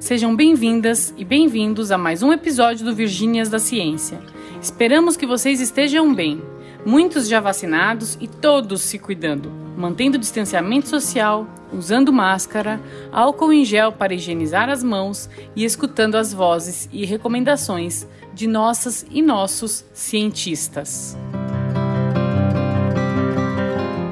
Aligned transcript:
Sejam 0.00 0.34
bem-vindas 0.34 1.12
e 1.16 1.24
bem-vindos 1.24 1.90
a 1.90 1.98
mais 1.98 2.22
um 2.22 2.32
episódio 2.32 2.86
do 2.86 2.94
Virgínias 2.94 3.48
da 3.48 3.58
Ciência. 3.58 4.20
Esperamos 4.62 5.16
que 5.16 5.26
vocês 5.26 5.60
estejam 5.60 6.14
bem, 6.14 6.40
muitos 6.86 7.28
já 7.28 7.40
vacinados 7.40 8.16
e 8.20 8.28
todos 8.28 8.80
se 8.82 8.96
cuidando, 8.96 9.50
mantendo 9.76 10.16
distanciamento 10.16 10.88
social, 10.88 11.48
usando 11.72 12.12
máscara, 12.12 12.80
álcool 13.10 13.52
em 13.52 13.64
gel 13.64 13.90
para 13.90 14.14
higienizar 14.14 14.70
as 14.70 14.84
mãos 14.84 15.28
e 15.56 15.64
escutando 15.64 16.14
as 16.14 16.32
vozes 16.32 16.88
e 16.92 17.04
recomendações 17.04 18.06
de 18.32 18.46
nossas 18.46 19.04
e 19.10 19.20
nossos 19.20 19.84
cientistas. 19.92 21.18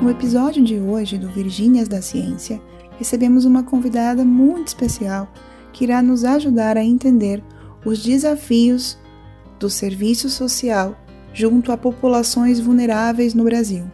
No 0.03 0.11
episódio 0.11 0.64
de 0.64 0.80
hoje 0.80 1.16
do 1.16 1.28
Virgínias 1.28 1.87
da 1.87 2.03
Ciência, 2.03 2.61
recebemos 2.98 3.45
uma 3.45 3.62
convidada 3.62 4.25
muito 4.25 4.66
especial 4.66 5.28
que 5.77 5.85
irá 5.85 6.01
nos 6.01 6.25
ajudar 6.25 6.79
a 6.79 6.83
entender 6.83 7.45
os 7.84 8.03
desafios 8.03 8.98
do 9.61 9.69
serviço 9.69 10.31
social 10.31 10.97
junto 11.34 11.70
a 11.70 11.77
populações 11.77 12.59
vulneráveis 12.59 13.34
no 13.34 13.45
Brasil, 13.45 13.84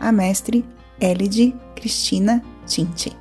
a 0.00 0.10
mestre 0.10 0.64
Elide 1.00 1.54
Cristina 1.76 2.42
Tinti. 2.66 3.16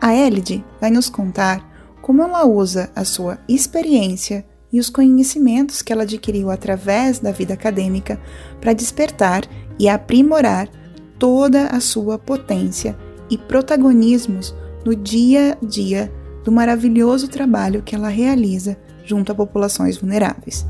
A 0.00 0.14
Elide 0.14 0.64
vai 0.80 0.92
nos 0.92 1.10
contar 1.10 1.96
como 2.00 2.22
ela 2.22 2.46
usa 2.46 2.88
a 2.94 3.04
sua 3.04 3.36
experiência 3.48 4.46
e 4.72 4.78
os 4.78 4.88
conhecimentos 4.88 5.82
que 5.82 5.92
ela 5.92 6.04
adquiriu 6.04 6.52
através 6.52 7.18
da 7.18 7.32
vida 7.32 7.54
acadêmica 7.54 8.20
para 8.60 8.74
despertar 8.74 9.42
e 9.76 9.88
aprimorar 9.88 10.68
toda 11.18 11.66
a 11.66 11.80
sua 11.80 12.16
potência 12.16 12.96
e 13.28 13.36
protagonismos 13.36 14.54
no 14.84 14.94
dia 14.94 15.58
a 15.60 15.66
dia 15.66 16.12
do 16.46 16.52
maravilhoso 16.52 17.26
trabalho 17.26 17.82
que 17.82 17.92
ela 17.92 18.08
realiza 18.08 18.78
junto 19.04 19.32
a 19.32 19.34
populações 19.34 19.98
vulneráveis. 19.98 20.64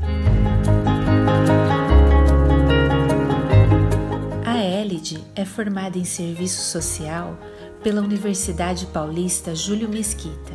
A 4.43 4.57
Elide 4.57 5.23
é 5.35 5.45
formada 5.45 5.99
em 5.99 6.03
serviço 6.03 6.63
social 6.63 7.37
pela 7.83 8.01
Universidade 8.01 8.87
Paulista 8.87 9.53
Júlio 9.53 9.87
Mesquita, 9.87 10.53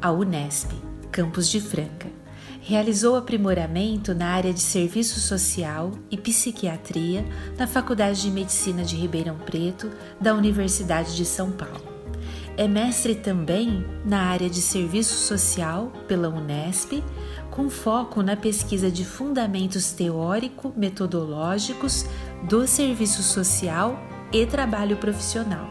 a 0.00 0.10
Unesp, 0.10 0.70
campus 1.10 1.50
de 1.50 1.60
Franca. 1.60 2.08
Realizou 2.62 3.14
aprimoramento 3.14 4.14
na 4.14 4.28
área 4.28 4.54
de 4.54 4.60
serviço 4.60 5.20
social 5.20 5.90
e 6.10 6.16
psiquiatria 6.16 7.26
na 7.58 7.66
Faculdade 7.66 8.22
de 8.22 8.30
Medicina 8.30 8.84
de 8.84 8.96
Ribeirão 8.96 9.36
Preto 9.36 9.90
da 10.18 10.34
Universidade 10.34 11.14
de 11.14 11.26
São 11.26 11.50
Paulo. 11.50 11.91
É 12.56 12.66
mestre 12.68 13.14
também 13.14 13.84
na 14.04 14.24
área 14.24 14.50
de 14.50 14.60
serviço 14.60 15.14
social 15.14 15.90
pela 16.06 16.28
Unesp, 16.28 17.02
com 17.50 17.70
foco 17.70 18.22
na 18.22 18.36
pesquisa 18.36 18.90
de 18.90 19.06
fundamentos 19.06 19.92
teórico-metodológicos 19.92 22.04
do 22.42 22.66
serviço 22.66 23.22
social 23.22 23.98
e 24.30 24.44
trabalho 24.44 24.98
profissional. 24.98 25.70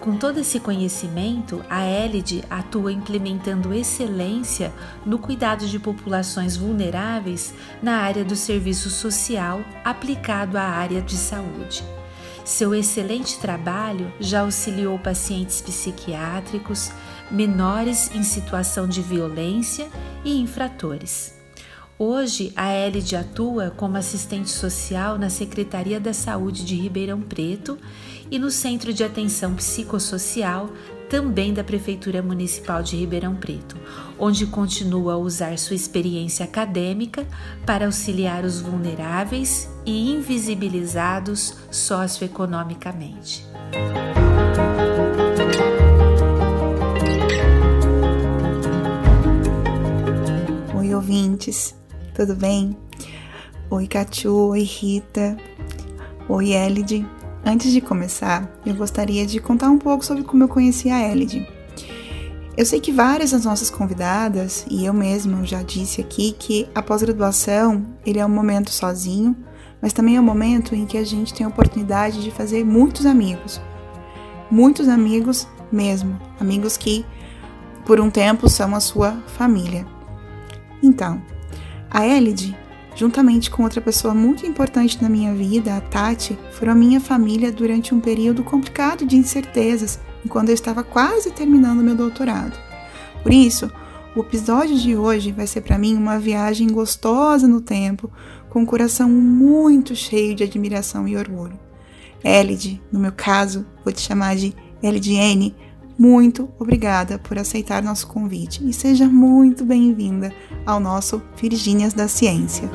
Com 0.00 0.16
todo 0.16 0.40
esse 0.40 0.58
conhecimento, 0.58 1.64
a 1.68 1.84
ELID 1.84 2.42
atua 2.50 2.90
implementando 2.90 3.72
excelência 3.74 4.72
no 5.04 5.18
cuidado 5.18 5.66
de 5.66 5.78
populações 5.78 6.56
vulneráveis 6.56 7.52
na 7.82 7.98
área 7.98 8.24
do 8.24 8.34
serviço 8.34 8.88
social 8.90 9.60
aplicado 9.84 10.56
à 10.56 10.62
área 10.62 11.02
de 11.02 11.16
saúde. 11.16 11.84
Seu 12.44 12.74
excelente 12.74 13.38
trabalho 13.38 14.12
já 14.18 14.40
auxiliou 14.40 14.98
pacientes 14.98 15.60
psiquiátricos, 15.60 16.90
menores 17.30 18.10
em 18.14 18.22
situação 18.22 18.88
de 18.88 19.00
violência 19.02 19.88
e 20.24 20.40
infratores. 20.40 21.39
Hoje, 22.02 22.50
a 22.56 22.72
Elide 22.74 23.14
atua 23.14 23.70
como 23.76 23.98
assistente 23.98 24.48
social 24.48 25.18
na 25.18 25.28
Secretaria 25.28 26.00
da 26.00 26.14
Saúde 26.14 26.64
de 26.64 26.74
Ribeirão 26.74 27.20
Preto 27.20 27.76
e 28.30 28.38
no 28.38 28.50
Centro 28.50 28.90
de 28.90 29.04
Atenção 29.04 29.54
Psicossocial 29.54 30.70
também 31.10 31.52
da 31.52 31.62
Prefeitura 31.62 32.22
Municipal 32.22 32.82
de 32.82 32.96
Ribeirão 32.96 33.36
Preto, 33.36 33.76
onde 34.18 34.46
continua 34.46 35.12
a 35.12 35.18
usar 35.18 35.58
sua 35.58 35.76
experiência 35.76 36.42
acadêmica 36.42 37.26
para 37.66 37.84
auxiliar 37.84 38.46
os 38.46 38.62
vulneráveis 38.62 39.68
e 39.84 40.10
invisibilizados 40.10 41.54
socioeconomicamente. 41.70 43.44
Oi, 50.74 50.94
ouvintes, 50.94 51.78
tudo 52.26 52.36
bem? 52.36 52.76
Oi, 53.70 53.86
Cachu, 53.86 54.50
oi, 54.50 54.60
Rita, 54.60 55.38
oi, 56.28 56.52
Elide. 56.52 57.06
Antes 57.42 57.72
de 57.72 57.80
começar, 57.80 58.46
eu 58.66 58.74
gostaria 58.74 59.24
de 59.24 59.40
contar 59.40 59.70
um 59.70 59.78
pouco 59.78 60.04
sobre 60.04 60.22
como 60.22 60.44
eu 60.44 60.48
conheci 60.48 60.90
a 60.90 61.00
Elide. 61.00 61.48
Eu 62.58 62.66
sei 62.66 62.78
que 62.78 62.92
várias 62.92 63.30
das 63.30 63.46
nossas 63.46 63.70
convidadas, 63.70 64.66
e 64.70 64.84
eu 64.84 64.92
mesma 64.92 65.46
já 65.46 65.62
disse 65.62 66.02
aqui, 66.02 66.32
que 66.32 66.68
a 66.74 66.82
pós-graduação 66.82 67.86
ele 68.04 68.18
é 68.18 68.26
um 68.26 68.28
momento 68.28 68.68
sozinho, 68.68 69.34
mas 69.80 69.94
também 69.94 70.16
é 70.16 70.20
um 70.20 70.24
momento 70.24 70.74
em 70.74 70.84
que 70.84 70.98
a 70.98 71.04
gente 71.04 71.32
tem 71.32 71.46
a 71.46 71.48
oportunidade 71.48 72.22
de 72.22 72.30
fazer 72.30 72.66
muitos 72.66 73.06
amigos. 73.06 73.58
Muitos 74.50 74.88
amigos 74.88 75.48
mesmo, 75.72 76.20
amigos 76.38 76.76
que 76.76 77.02
por 77.86 77.98
um 77.98 78.10
tempo 78.10 78.46
são 78.46 78.74
a 78.74 78.80
sua 78.80 79.12
família. 79.26 79.86
Então, 80.82 81.22
a 81.90 82.06
Elide 82.06 82.56
juntamente 82.94 83.50
com 83.50 83.62
outra 83.62 83.80
pessoa 83.80 84.14
muito 84.14 84.46
importante 84.46 85.00
na 85.02 85.08
minha 85.08 85.34
vida, 85.34 85.76
a 85.76 85.80
Tati, 85.80 86.38
foram 86.52 86.74
minha 86.74 87.00
família 87.00 87.52
durante 87.52 87.94
um 87.94 88.00
período 88.00 88.42
complicado 88.42 89.06
de 89.06 89.16
incertezas, 89.16 89.98
enquanto 90.24 90.48
eu 90.48 90.54
estava 90.54 90.82
quase 90.82 91.30
terminando 91.30 91.82
meu 91.82 91.94
doutorado. 91.94 92.58
Por 93.22 93.32
isso, 93.32 93.70
o 94.14 94.20
episódio 94.20 94.76
de 94.76 94.96
hoje 94.96 95.32
vai 95.32 95.46
ser 95.46 95.60
para 95.60 95.78
mim 95.78 95.96
uma 95.96 96.18
viagem 96.18 96.68
gostosa 96.68 97.46
no 97.46 97.60
tempo, 97.60 98.10
com 98.48 98.62
o 98.62 98.66
coração 98.66 99.08
muito 99.08 99.94
cheio 99.94 100.34
de 100.34 100.42
admiração 100.42 101.06
e 101.06 101.16
orgulho. 101.16 101.58
Elide, 102.22 102.82
no 102.92 103.00
meu 103.00 103.12
caso, 103.12 103.64
vou 103.84 103.92
te 103.92 104.00
chamar 104.00 104.36
de 104.36 104.54
Elidiane, 104.82 105.54
muito 106.00 106.50
obrigada 106.58 107.18
por 107.18 107.38
aceitar 107.38 107.82
nosso 107.82 108.06
convite 108.06 108.66
e 108.66 108.72
seja 108.72 109.04
muito 109.04 109.66
bem-vinda 109.66 110.32
ao 110.64 110.80
nosso 110.80 111.20
Virgínias 111.36 111.92
da 111.92 112.08
Ciência. 112.08 112.70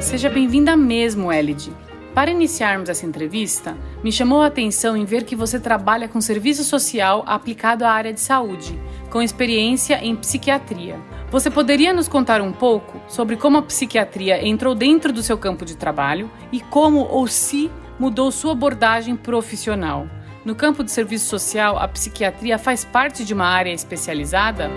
Seja 0.00 0.28
bem-vinda 0.28 0.76
mesmo, 0.76 1.32
Elide. 1.32 1.72
Para 2.12 2.32
iniciarmos 2.32 2.88
essa 2.88 3.06
entrevista, 3.06 3.76
me 4.02 4.10
chamou 4.10 4.42
a 4.42 4.46
atenção 4.46 4.96
em 4.96 5.04
ver 5.04 5.22
que 5.22 5.36
você 5.36 5.60
trabalha 5.60 6.08
com 6.08 6.20
serviço 6.20 6.64
social 6.64 7.22
aplicado 7.24 7.84
à 7.84 7.90
área 7.90 8.12
de 8.12 8.20
saúde, 8.20 8.76
com 9.10 9.22
experiência 9.22 10.04
em 10.04 10.16
psiquiatria. 10.16 10.98
Você 11.30 11.50
poderia 11.50 11.92
nos 11.92 12.08
contar 12.08 12.40
um 12.40 12.50
pouco 12.52 13.00
sobre 13.06 13.36
como 13.36 13.58
a 13.58 13.62
psiquiatria 13.62 14.44
entrou 14.44 14.74
dentro 14.74 15.12
do 15.12 15.22
seu 15.22 15.38
campo 15.38 15.64
de 15.64 15.76
trabalho 15.76 16.28
e 16.50 16.58
como 16.58 17.00
ou 17.04 17.28
se 17.28 17.70
mudou 17.98 18.30
sua 18.30 18.52
abordagem 18.52 19.16
profissional. 19.16 20.06
No 20.44 20.54
campo 20.54 20.84
de 20.84 20.90
serviço 20.92 21.26
social, 21.26 21.78
a 21.78 21.88
psiquiatria 21.88 22.58
faz 22.58 22.84
parte 22.84 23.24
de 23.24 23.34
uma 23.34 23.46
área 23.46 23.72
especializada? 23.72 24.70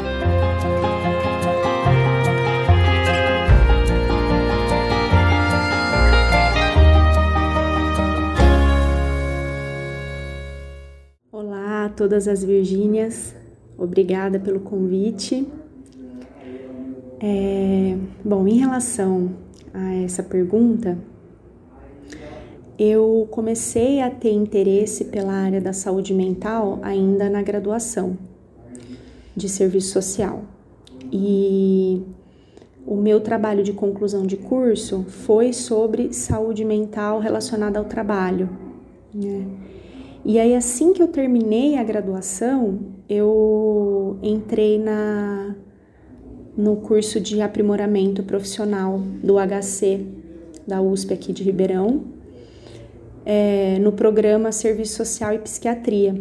Olá 11.31 11.85
a 11.85 11.89
todas 11.89 12.27
as 12.27 12.43
Virgínias, 12.43 13.35
obrigada 13.77 14.39
pelo 14.39 14.61
convite. 14.61 15.47
É, 17.21 17.97
bom, 18.23 18.47
em 18.47 18.57
relação 18.57 19.35
a 19.73 19.93
essa 19.95 20.23
pergunta, 20.23 20.97
eu 22.79 23.27
comecei 23.29 23.99
a 23.99 24.09
ter 24.09 24.31
interesse 24.31 25.05
pela 25.05 25.33
área 25.33 25.59
da 25.59 25.73
saúde 25.73 26.13
mental 26.13 26.79
ainda 26.81 27.29
na 27.29 27.41
graduação. 27.41 28.17
de 29.35 29.47
serviço 29.47 29.93
social. 29.93 30.41
E 31.13 32.01
o 32.85 32.95
meu 32.95 33.21
trabalho 33.21 33.63
de 33.63 33.71
conclusão 33.71 34.25
de 34.25 34.35
curso 34.35 35.05
foi 35.07 35.53
sobre 35.53 36.11
saúde 36.11 36.65
mental 36.65 37.19
relacionada 37.19 37.79
ao 37.79 37.85
trabalho. 37.85 38.49
Né? 39.13 39.45
E 40.25 40.37
aí, 40.37 40.53
assim 40.53 40.91
que 40.91 41.01
eu 41.01 41.07
terminei 41.07 41.77
a 41.77 41.83
graduação, 41.83 42.79
eu 43.07 44.17
entrei 44.21 44.77
na, 44.77 45.55
no 46.57 46.75
curso 46.77 47.21
de 47.21 47.41
aprimoramento 47.41 48.23
profissional 48.23 48.99
do 49.23 49.35
HC, 49.35 50.05
da 50.67 50.81
USP 50.81 51.13
aqui 51.13 51.31
de 51.31 51.43
Ribeirão, 51.43 52.18
é, 53.31 53.77
no 53.77 53.91
programa 53.91 54.51
Serviço 54.51 54.97
Social 54.97 55.35
e 55.35 55.37
Psiquiatria. 55.37 56.19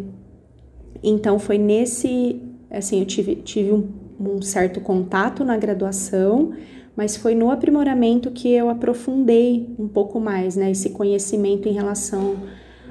Então, 1.02 1.38
foi 1.38 1.56
nesse. 1.56 2.43
Assim, 2.70 3.00
eu 3.00 3.06
tive, 3.06 3.37
tive 3.37 3.72
um, 3.72 3.88
um 4.20 4.43
certo 4.43 4.78
contato 4.78 5.43
na 5.43 5.56
graduação, 5.56 6.52
mas 6.94 7.16
foi 7.16 7.34
no 7.34 7.50
aprimoramento 7.50 8.31
que 8.31 8.52
eu 8.52 8.69
aprofundei 8.69 9.75
um 9.78 9.88
pouco 9.88 10.20
mais, 10.20 10.55
né, 10.55 10.70
esse 10.70 10.90
conhecimento 10.90 11.66
em 11.66 11.72
relação 11.72 12.37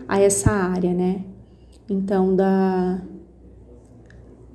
a 0.08 0.20
essa 0.20 0.50
área, 0.50 0.96
né? 0.96 1.24
Então, 1.88 2.36
da 2.36 3.00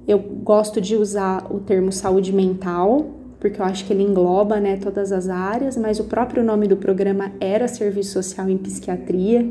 eu 0.08 0.19
gosto 0.19 0.81
de 0.81 0.97
usar 0.97 1.47
o 1.53 1.61
termo 1.61 1.93
saúde 1.93 2.32
mental, 2.32 3.06
porque 3.43 3.61
eu 3.61 3.65
acho 3.65 3.85
que 3.85 3.93
ele 3.93 4.05
engloba, 4.05 4.61
né, 4.61 4.77
todas 4.77 5.11
as 5.11 5.29
áreas, 5.29 5.77
mas 5.77 5.99
o 5.99 6.05
próprio 6.05 6.44
nome 6.44 6.69
do 6.69 6.77
programa 6.77 7.33
era 7.41 7.67
Serviço 7.67 8.12
Social 8.12 8.49
em 8.49 8.56
Psiquiatria. 8.56 9.44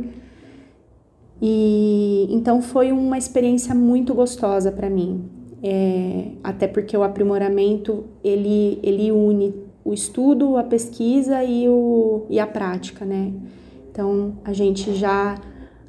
E 1.42 2.26
então 2.30 2.62
foi 2.62 2.94
uma 2.94 3.18
experiência 3.18 3.76
muito 3.76 4.14
gostosa 4.14 4.72
para 4.72 4.90
mim, 4.90 5.26
é, 5.62 6.30
até 6.42 6.70
porque 6.70 6.96
o 6.96 7.04
aprimoramento 7.04 8.06
ele, 8.24 8.80
ele 8.82 9.12
une 9.12 9.54
o 9.84 9.94
estudo, 9.94 10.56
a 10.56 10.64
pesquisa 10.64 11.44
e, 11.44 11.68
o, 11.68 12.26
e 12.30 12.40
a 12.40 12.48
prática, 12.48 13.04
né? 13.04 13.34
Então 13.92 14.38
a 14.46 14.54
gente 14.54 14.94
já 14.96 15.36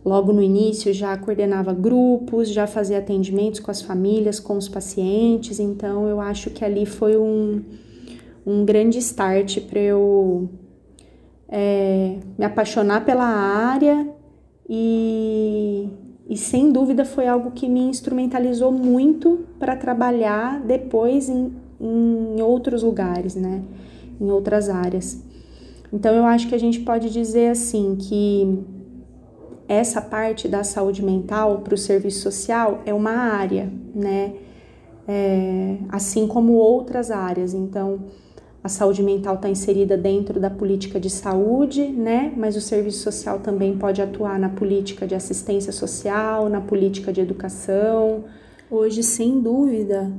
Logo 0.04 0.32
no 0.32 0.42
início 0.42 0.92
já 0.92 1.16
coordenava 1.16 1.72
grupos, 1.72 2.48
já 2.48 2.66
fazia 2.66 2.98
atendimentos 2.98 3.60
com 3.60 3.70
as 3.70 3.80
famílias, 3.80 4.40
com 4.40 4.56
os 4.56 4.68
pacientes, 4.68 5.60
então 5.60 6.08
eu 6.08 6.20
acho 6.20 6.50
que 6.50 6.64
ali 6.64 6.84
foi 6.84 7.16
um, 7.16 7.62
um 8.46 8.64
grande 8.64 8.98
start 8.98 9.60
para 9.62 9.80
eu 9.80 10.48
é, 11.48 12.18
me 12.38 12.44
apaixonar 12.44 13.04
pela 13.04 13.26
área 13.26 14.08
e, 14.68 15.88
e 16.28 16.36
sem 16.36 16.72
dúvida 16.72 17.04
foi 17.04 17.28
algo 17.28 17.50
que 17.50 17.68
me 17.68 17.80
instrumentalizou 17.80 18.72
muito 18.72 19.40
para 19.58 19.76
trabalhar 19.76 20.60
depois 20.60 21.28
em, 21.28 21.52
em 21.80 22.40
outros 22.40 22.82
lugares, 22.82 23.34
né? 23.34 23.62
Em 24.20 24.30
outras 24.30 24.68
áreas. 24.68 25.22
Então 25.92 26.14
eu 26.14 26.24
acho 26.24 26.48
que 26.48 26.54
a 26.54 26.58
gente 26.58 26.80
pode 26.80 27.10
dizer 27.10 27.50
assim 27.50 27.96
que 27.96 28.64
essa 29.68 30.00
parte 30.00 30.48
da 30.48 30.64
saúde 30.64 31.04
mental 31.04 31.58
para 31.58 31.74
o 31.74 31.78
serviço 31.78 32.20
social 32.20 32.82
é 32.86 32.94
uma 32.94 33.12
área, 33.12 33.70
né? 33.94 34.34
É, 35.06 35.76
assim 35.88 36.26
como 36.26 36.52
outras 36.54 37.10
áreas. 37.10 37.52
Então, 37.54 38.04
a 38.64 38.68
saúde 38.68 39.02
mental 39.02 39.34
está 39.34 39.48
inserida 39.48 39.96
dentro 39.96 40.38
da 40.38 40.48
política 40.48 41.00
de 41.00 41.10
saúde, 41.10 41.84
né? 41.88 42.32
Mas 42.36 42.54
o 42.54 42.60
serviço 42.60 42.98
social 42.98 43.40
também 43.40 43.76
pode 43.76 44.00
atuar 44.00 44.38
na 44.38 44.48
política 44.48 45.04
de 45.04 45.16
assistência 45.16 45.72
social, 45.72 46.48
na 46.48 46.60
política 46.60 47.12
de 47.12 47.20
educação. 47.20 48.24
Hoje, 48.70 49.02
sem 49.02 49.40
dúvida, 49.40 50.12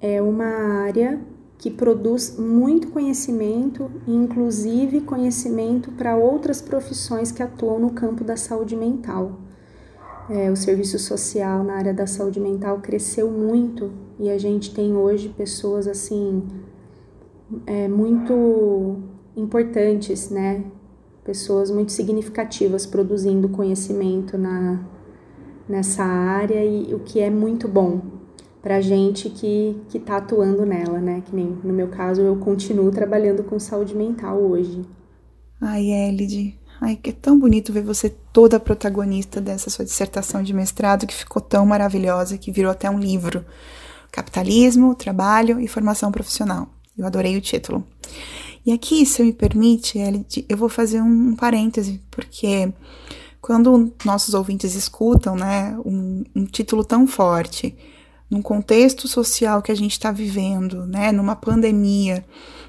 é 0.00 0.22
uma 0.22 0.46
área 0.84 1.20
que 1.58 1.70
produz 1.70 2.38
muito 2.38 2.88
conhecimento, 2.88 3.90
inclusive 4.06 5.02
conhecimento 5.02 5.90
para 5.92 6.16
outras 6.16 6.62
profissões 6.62 7.30
que 7.30 7.42
atuam 7.42 7.78
no 7.78 7.90
campo 7.90 8.24
da 8.24 8.36
saúde 8.36 8.74
mental. 8.74 9.40
É, 10.30 10.50
o 10.50 10.56
serviço 10.56 10.98
social 10.98 11.62
na 11.62 11.74
área 11.74 11.94
da 11.94 12.06
saúde 12.06 12.40
mental 12.40 12.80
cresceu 12.80 13.30
muito 13.30 13.92
e 14.18 14.28
a 14.30 14.38
gente 14.38 14.74
tem 14.74 14.94
hoje 14.94 15.28
pessoas 15.28 15.86
assim 15.86 16.42
é, 17.66 17.88
muito 17.88 19.02
importantes, 19.36 20.30
né? 20.30 20.64
Pessoas 21.24 21.70
muito 21.70 21.92
significativas 21.92 22.86
produzindo 22.86 23.48
conhecimento 23.48 24.38
na, 24.38 24.80
nessa 25.68 26.04
área 26.04 26.64
e 26.64 26.94
o 26.94 27.00
que 27.00 27.20
é 27.20 27.30
muito 27.30 27.68
bom, 27.68 28.00
para 28.62 28.80
gente 28.80 29.28
que 29.30 29.80
que 29.88 29.98
está 29.98 30.16
atuando 30.16 30.64
nela, 30.64 30.98
né? 31.00 31.22
Que 31.24 31.34
nem 31.34 31.58
no 31.62 31.72
meu 31.72 31.88
caso 31.88 32.20
eu 32.20 32.36
continuo 32.36 32.90
trabalhando 32.90 33.42
com 33.44 33.58
saúde 33.58 33.94
mental 33.94 34.38
hoje. 34.38 34.84
Ai, 35.60 35.90
Elide, 35.90 36.58
ai 36.80 36.96
que 36.96 37.10
é 37.10 37.12
tão 37.12 37.38
bonito 37.38 37.72
ver 37.72 37.82
você 37.82 38.10
toda 38.32 38.60
protagonista 38.60 39.40
dessa 39.40 39.70
sua 39.70 39.84
dissertação 39.84 40.42
de 40.42 40.52
mestrado 40.52 41.06
que 41.06 41.14
ficou 41.14 41.42
tão 41.42 41.66
maravilhosa 41.66 42.38
que 42.38 42.52
virou 42.52 42.70
até 42.70 42.88
um 42.88 42.98
livro. 42.98 43.44
Capitalismo, 44.12 44.94
trabalho 44.94 45.60
e 45.60 45.66
formação 45.66 46.12
profissional. 46.12 46.68
Eu 46.96 47.06
adorei 47.06 47.36
o 47.36 47.40
título. 47.40 47.86
E 48.64 48.72
aqui, 48.72 49.06
se 49.06 49.22
me 49.22 49.32
permite, 49.32 49.98
eu 50.48 50.56
vou 50.56 50.68
fazer 50.68 51.00
um 51.00 51.36
parêntese, 51.36 52.02
porque 52.10 52.72
quando 53.40 53.92
nossos 54.04 54.34
ouvintes 54.34 54.74
escutam, 54.74 55.36
né, 55.36 55.78
um, 55.84 56.24
um 56.34 56.44
título 56.44 56.84
tão 56.84 57.06
forte 57.06 57.76
num 58.28 58.42
contexto 58.42 59.06
social 59.06 59.62
que 59.62 59.70
a 59.70 59.74
gente 59.74 59.92
está 59.92 60.10
vivendo, 60.10 60.84
né, 60.84 61.12
numa 61.12 61.36
pandemia, 61.36 62.24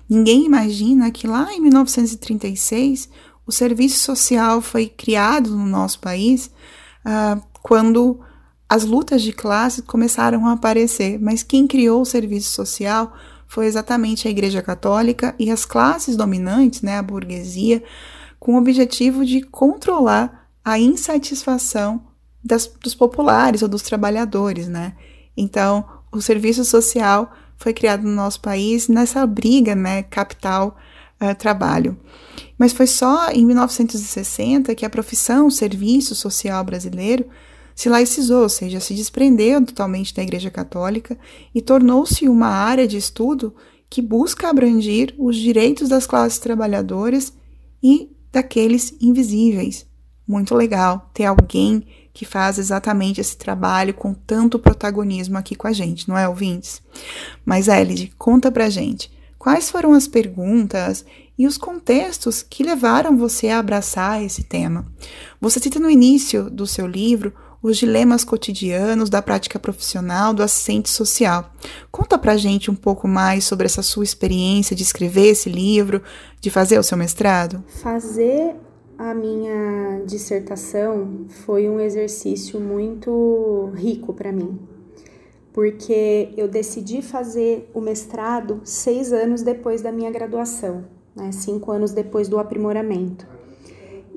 ninguém 0.07 0.45
imagina 0.45 1.09
que 1.09 1.25
lá 1.25 1.51
em 1.51 1.59
1936 1.61 3.09
o 3.45 3.51
serviço 3.51 3.97
social 3.97 4.61
foi 4.61 4.87
criado 4.87 5.49
no 5.49 5.65
nosso 5.65 5.99
país 5.99 6.51
uh, 7.03 7.41
quando 7.63 8.19
as 8.69 8.83
lutas 8.83 9.21
de 9.21 9.31
classe 9.31 9.81
começaram 9.81 10.45
a 10.45 10.51
aparecer. 10.51 11.17
Mas 11.19 11.41
quem 11.41 11.65
criou 11.65 12.01
o 12.01 12.05
serviço 12.05 12.51
social 12.51 13.13
foi 13.47 13.65
exatamente 13.65 14.27
a 14.27 14.31
Igreja 14.31 14.61
Católica 14.61 15.33
e 15.39 15.49
as 15.49 15.65
classes 15.65 16.15
dominantes, 16.15 16.81
né, 16.81 16.97
a 16.97 17.03
burguesia, 17.03 17.81
com 18.39 18.55
o 18.55 18.57
objetivo 18.57 19.25
de 19.25 19.41
controlar 19.41 20.49
a 20.63 20.77
insatisfação 20.77 22.05
das, 22.43 22.67
dos 22.67 22.93
populares 22.93 23.61
ou 23.61 23.67
dos 23.67 23.81
trabalhadores, 23.81 24.67
né? 24.67 24.93
Então, 25.35 25.85
o 26.11 26.21
serviço 26.21 26.63
social 26.65 27.31
foi 27.57 27.73
criado 27.73 28.03
no 28.03 28.13
nosso 28.13 28.41
país 28.41 28.87
nessa 28.87 29.25
briga, 29.25 29.75
né, 29.75 30.03
capital-trabalho. 30.03 31.91
Uh, 31.91 32.43
Mas 32.57 32.73
foi 32.73 32.85
só 32.85 33.31
em 33.31 33.45
1960 33.45 34.75
que 34.75 34.85
a 34.85 34.89
profissão 34.89 35.49
serviço 35.49 36.13
social 36.13 36.63
brasileiro 36.63 37.25
se 37.77 37.89
laicizou, 37.89 38.41
ou 38.41 38.49
seja, 38.49 38.79
se 38.79 38.95
desprendeu 38.95 39.63
totalmente 39.63 40.11
da 40.11 40.23
Igreja 40.23 40.49
Católica 40.49 41.15
e 41.53 41.61
tornou-se 41.61 42.27
uma 42.27 42.47
área 42.47 42.87
de 42.87 42.97
estudo 42.97 43.53
que 43.87 44.01
busca 44.01 44.49
abranger 44.49 45.13
os 45.15 45.35
direitos 45.35 45.87
das 45.87 46.07
classes 46.07 46.39
trabalhadoras 46.39 47.31
e 47.81 48.09
daqueles 48.31 48.95
invisíveis. 48.99 49.85
Muito 50.27 50.55
legal 50.55 51.11
ter 51.13 51.25
alguém 51.25 51.85
que 52.11 52.25
faz 52.25 52.57
exatamente 52.57 53.21
esse 53.21 53.37
trabalho 53.37 53.93
com 53.93 54.11
tanto 54.11 54.57
protagonismo 54.57 55.37
aqui 55.37 55.55
com 55.55 55.67
a 55.67 55.71
gente, 55.71 56.09
não 56.09 56.17
é, 56.17 56.27
ouvintes? 56.27 56.81
Mas, 57.45 57.67
Elide, 57.67 58.11
conta 58.17 58.51
pra 58.51 58.71
gente, 58.71 59.11
quais 59.37 59.69
foram 59.69 59.93
as 59.93 60.07
perguntas 60.07 61.05
e 61.37 61.45
os 61.45 61.59
contextos 61.59 62.41
que 62.41 62.63
levaram 62.63 63.15
você 63.15 63.49
a 63.49 63.59
abraçar 63.59 64.23
esse 64.23 64.43
tema? 64.43 64.91
Você 65.39 65.59
cita 65.59 65.79
no 65.79 65.91
início 65.91 66.49
do 66.49 66.65
seu 66.65 66.87
livro 66.87 67.31
os 67.61 67.77
dilemas 67.77 68.23
cotidianos 68.23 69.09
da 69.09 69.21
prática 69.21 69.59
profissional 69.59 70.33
do 70.33 70.43
assistente 70.43 70.89
social. 70.89 71.51
Conta 71.91 72.17
pra 72.17 72.37
gente 72.37 72.69
um 72.69 72.75
pouco 72.75 73.07
mais 73.07 73.43
sobre 73.43 73.65
essa 73.65 73.81
sua 73.81 74.03
experiência 74.03 74.75
de 74.75 74.83
escrever 74.83 75.27
esse 75.27 75.49
livro, 75.49 76.01
de 76.39 76.49
fazer 76.49 76.77
o 76.77 76.83
seu 76.83 76.97
mestrado. 76.97 77.63
Fazer 77.67 78.55
a 78.97 79.13
minha 79.13 80.01
dissertação 80.05 81.25
foi 81.45 81.69
um 81.69 81.79
exercício 81.79 82.59
muito 82.59 83.71
rico 83.75 84.13
para 84.13 84.31
mim, 84.31 84.59
porque 85.53 86.33
eu 86.35 86.47
decidi 86.47 87.01
fazer 87.01 87.69
o 87.73 87.81
mestrado 87.81 88.61
seis 88.63 89.13
anos 89.13 89.43
depois 89.43 89.81
da 89.81 89.91
minha 89.91 90.09
graduação, 90.09 90.85
né, 91.15 91.31
cinco 91.31 91.71
anos 91.71 91.91
depois 91.91 92.27
do 92.27 92.39
aprimoramento. 92.39 93.36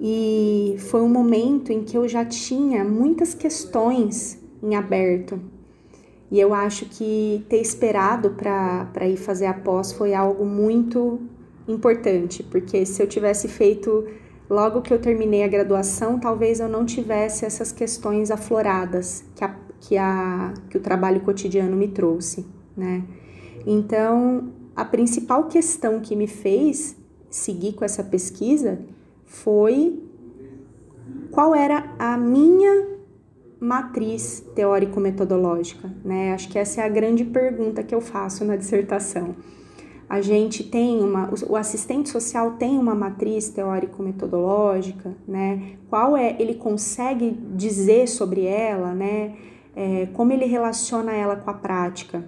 E 0.00 0.76
foi 0.78 1.02
um 1.02 1.08
momento 1.08 1.72
em 1.72 1.84
que 1.84 1.96
eu 1.96 2.08
já 2.08 2.24
tinha 2.24 2.82
muitas 2.82 3.34
questões 3.34 4.38
em 4.62 4.74
aberto. 4.74 5.38
E 6.30 6.40
eu 6.40 6.54
acho 6.54 6.86
que 6.86 7.44
ter 7.48 7.60
esperado 7.60 8.30
para 8.30 9.06
ir 9.06 9.16
fazer 9.16 9.46
a 9.46 9.54
pós 9.54 9.92
foi 9.92 10.14
algo 10.14 10.44
muito 10.44 11.20
importante, 11.68 12.42
porque 12.42 12.86
se 12.86 13.02
eu 13.02 13.06
tivesse 13.06 13.46
feito 13.46 14.06
Logo 14.50 14.82
que 14.82 14.92
eu 14.92 14.98
terminei 15.00 15.44
a 15.44 15.48
graduação, 15.48 16.18
talvez 16.18 16.58
eu 16.58 16.68
não 16.68 16.84
tivesse 16.84 17.44
essas 17.44 17.70
questões 17.70 18.32
afloradas, 18.32 19.24
que, 19.36 19.44
a, 19.44 19.56
que, 19.78 19.96
a, 19.96 20.52
que 20.68 20.76
o 20.76 20.80
trabalho 20.80 21.20
cotidiano 21.20 21.76
me 21.76 21.86
trouxe, 21.86 22.44
né? 22.76 23.04
Então, 23.64 24.52
a 24.74 24.84
principal 24.84 25.44
questão 25.44 26.00
que 26.00 26.16
me 26.16 26.26
fez 26.26 26.96
seguir 27.30 27.74
com 27.74 27.84
essa 27.84 28.02
pesquisa 28.02 28.80
foi 29.30 30.02
qual 31.30 31.54
era 31.54 31.94
a 31.98 32.16
minha 32.16 32.88
matriz 33.60 34.44
teórico-metodológica, 34.56 35.88
né? 36.04 36.34
Acho 36.34 36.48
que 36.48 36.58
essa 36.58 36.80
é 36.80 36.84
a 36.84 36.88
grande 36.88 37.24
pergunta 37.24 37.82
que 37.82 37.94
eu 37.94 38.00
faço 38.00 38.44
na 38.44 38.56
dissertação. 38.56 39.36
A 40.08 40.20
gente 40.20 40.64
tem 40.64 41.00
uma, 41.00 41.30
o 41.48 41.54
assistente 41.54 42.08
social 42.08 42.54
tem 42.54 42.76
uma 42.76 42.94
matriz 42.94 43.48
teórico-metodológica, 43.50 45.14
né? 45.28 45.76
Qual 45.88 46.16
é, 46.16 46.34
ele 46.40 46.56
consegue 46.56 47.30
dizer 47.54 48.08
sobre 48.08 48.44
ela, 48.44 48.92
né? 48.92 49.36
É, 49.76 50.08
como 50.12 50.32
ele 50.32 50.46
relaciona 50.46 51.12
ela 51.12 51.36
com 51.36 51.48
a 51.48 51.54
prática. 51.54 52.24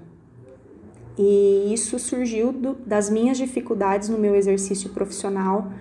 E 1.19 1.73
isso 1.75 1.99
surgiu 1.99 2.53
do, 2.53 2.75
das 2.87 3.11
minhas 3.11 3.37
dificuldades 3.37 4.09
no 4.09 4.17
meu 4.17 4.37
exercício 4.37 4.91
profissional, 4.91 5.73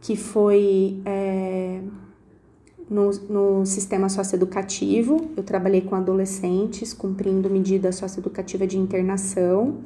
que 0.00 0.16
foi 0.16 1.00
é, 1.04 1.80
no, 2.88 3.10
no 3.28 3.66
sistema 3.66 4.08
socioeducativo. 4.08 5.30
Eu 5.36 5.42
trabalhei 5.42 5.80
com 5.80 5.94
adolescentes, 5.94 6.92
cumprindo 6.92 7.50
medida 7.50 7.92
socioeducativa 7.92 8.66
de 8.66 8.78
internação. 8.78 9.78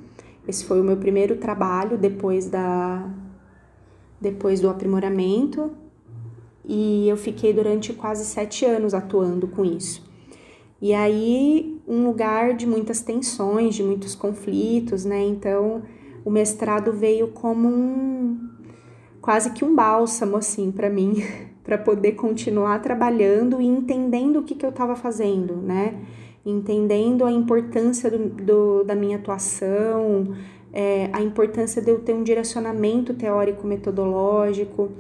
Esse 0.47 0.64
foi 0.64 0.81
o 0.81 0.85
meu 0.85 0.97
primeiro 0.97 1.37
trabalho 1.37 1.97
depois 1.97 2.49
da 2.49 3.09
depois 4.21 4.61
do 4.61 4.71
aprimoramento 4.71 5.73
e 6.64 7.09
eu 7.09 7.16
fiquei 7.16 7.52
durante 7.52 7.92
quase 7.92 8.25
sete 8.25 8.64
anos 8.64 8.95
atuando 8.95 9.49
com 9.49 9.64
isso. 9.64 10.02
E 10.81 10.92
aí, 10.92 11.81
um 11.87 12.04
lugar 12.04 12.54
de 12.54 12.66
muitas 12.66 13.00
tensões, 13.00 13.75
de 13.75 13.83
muitos 13.83 14.14
conflitos, 14.14 15.04
né? 15.04 15.25
Então, 15.25 15.83
o 16.25 16.31
mestrado 16.31 16.92
veio 16.92 17.28
como 17.28 17.69
um 17.69 18.49
quase 19.23 19.52
que 19.52 19.64
um 19.64 19.75
bálsamo 19.75 20.37
assim 20.37 20.73
para 20.73 20.91
mim, 20.91 21.25
para 21.62 21.79
poder 21.79 22.12
continuar 22.12 22.81
trabalhando 22.81 23.62
e 23.62 23.67
entendendo 23.67 24.41
o 24.41 24.43
que, 24.43 24.57
que 24.57 24.67
eu 24.67 24.71
estava 24.71 24.97
fazendo, 24.97 25.57
né? 25.57 25.95
Entendendo 26.45 27.25
a 27.25 27.31
importância 27.31 28.11
do, 28.11 28.29
do 28.29 28.83
da 28.83 28.97
minha 28.97 29.17
atuação, 29.17 30.35
é, 30.73 31.09
a 31.12 31.23
importância 31.23 31.81
de 31.81 31.88
eu 31.88 32.00
ter 32.00 32.14
um 32.14 32.25
direcionamento 32.25 33.14
teórico-metodológico. 33.14 34.91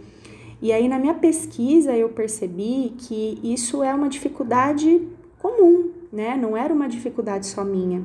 E 0.60 0.70
aí, 0.70 0.88
na 0.88 1.00
minha 1.00 1.14
pesquisa, 1.14 1.96
eu 1.96 2.08
percebi 2.10 2.94
que 2.96 3.40
isso 3.42 3.82
é 3.82 3.92
uma 3.92 4.08
dificuldade 4.08 5.02
comum, 5.40 5.90
né? 6.12 6.38
Não 6.40 6.56
era 6.56 6.72
uma 6.72 6.88
dificuldade 6.88 7.46
só 7.46 7.64
minha. 7.64 8.04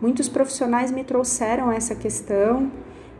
Muitos 0.00 0.28
profissionais 0.28 0.90
me 0.90 1.04
trouxeram 1.04 1.70
essa 1.70 1.94
questão 1.94 2.72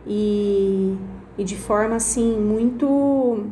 e, 0.05 0.97
e 1.37 1.43
de 1.43 1.55
forma 1.55 1.95
assim 1.95 2.37
muito 2.39 3.45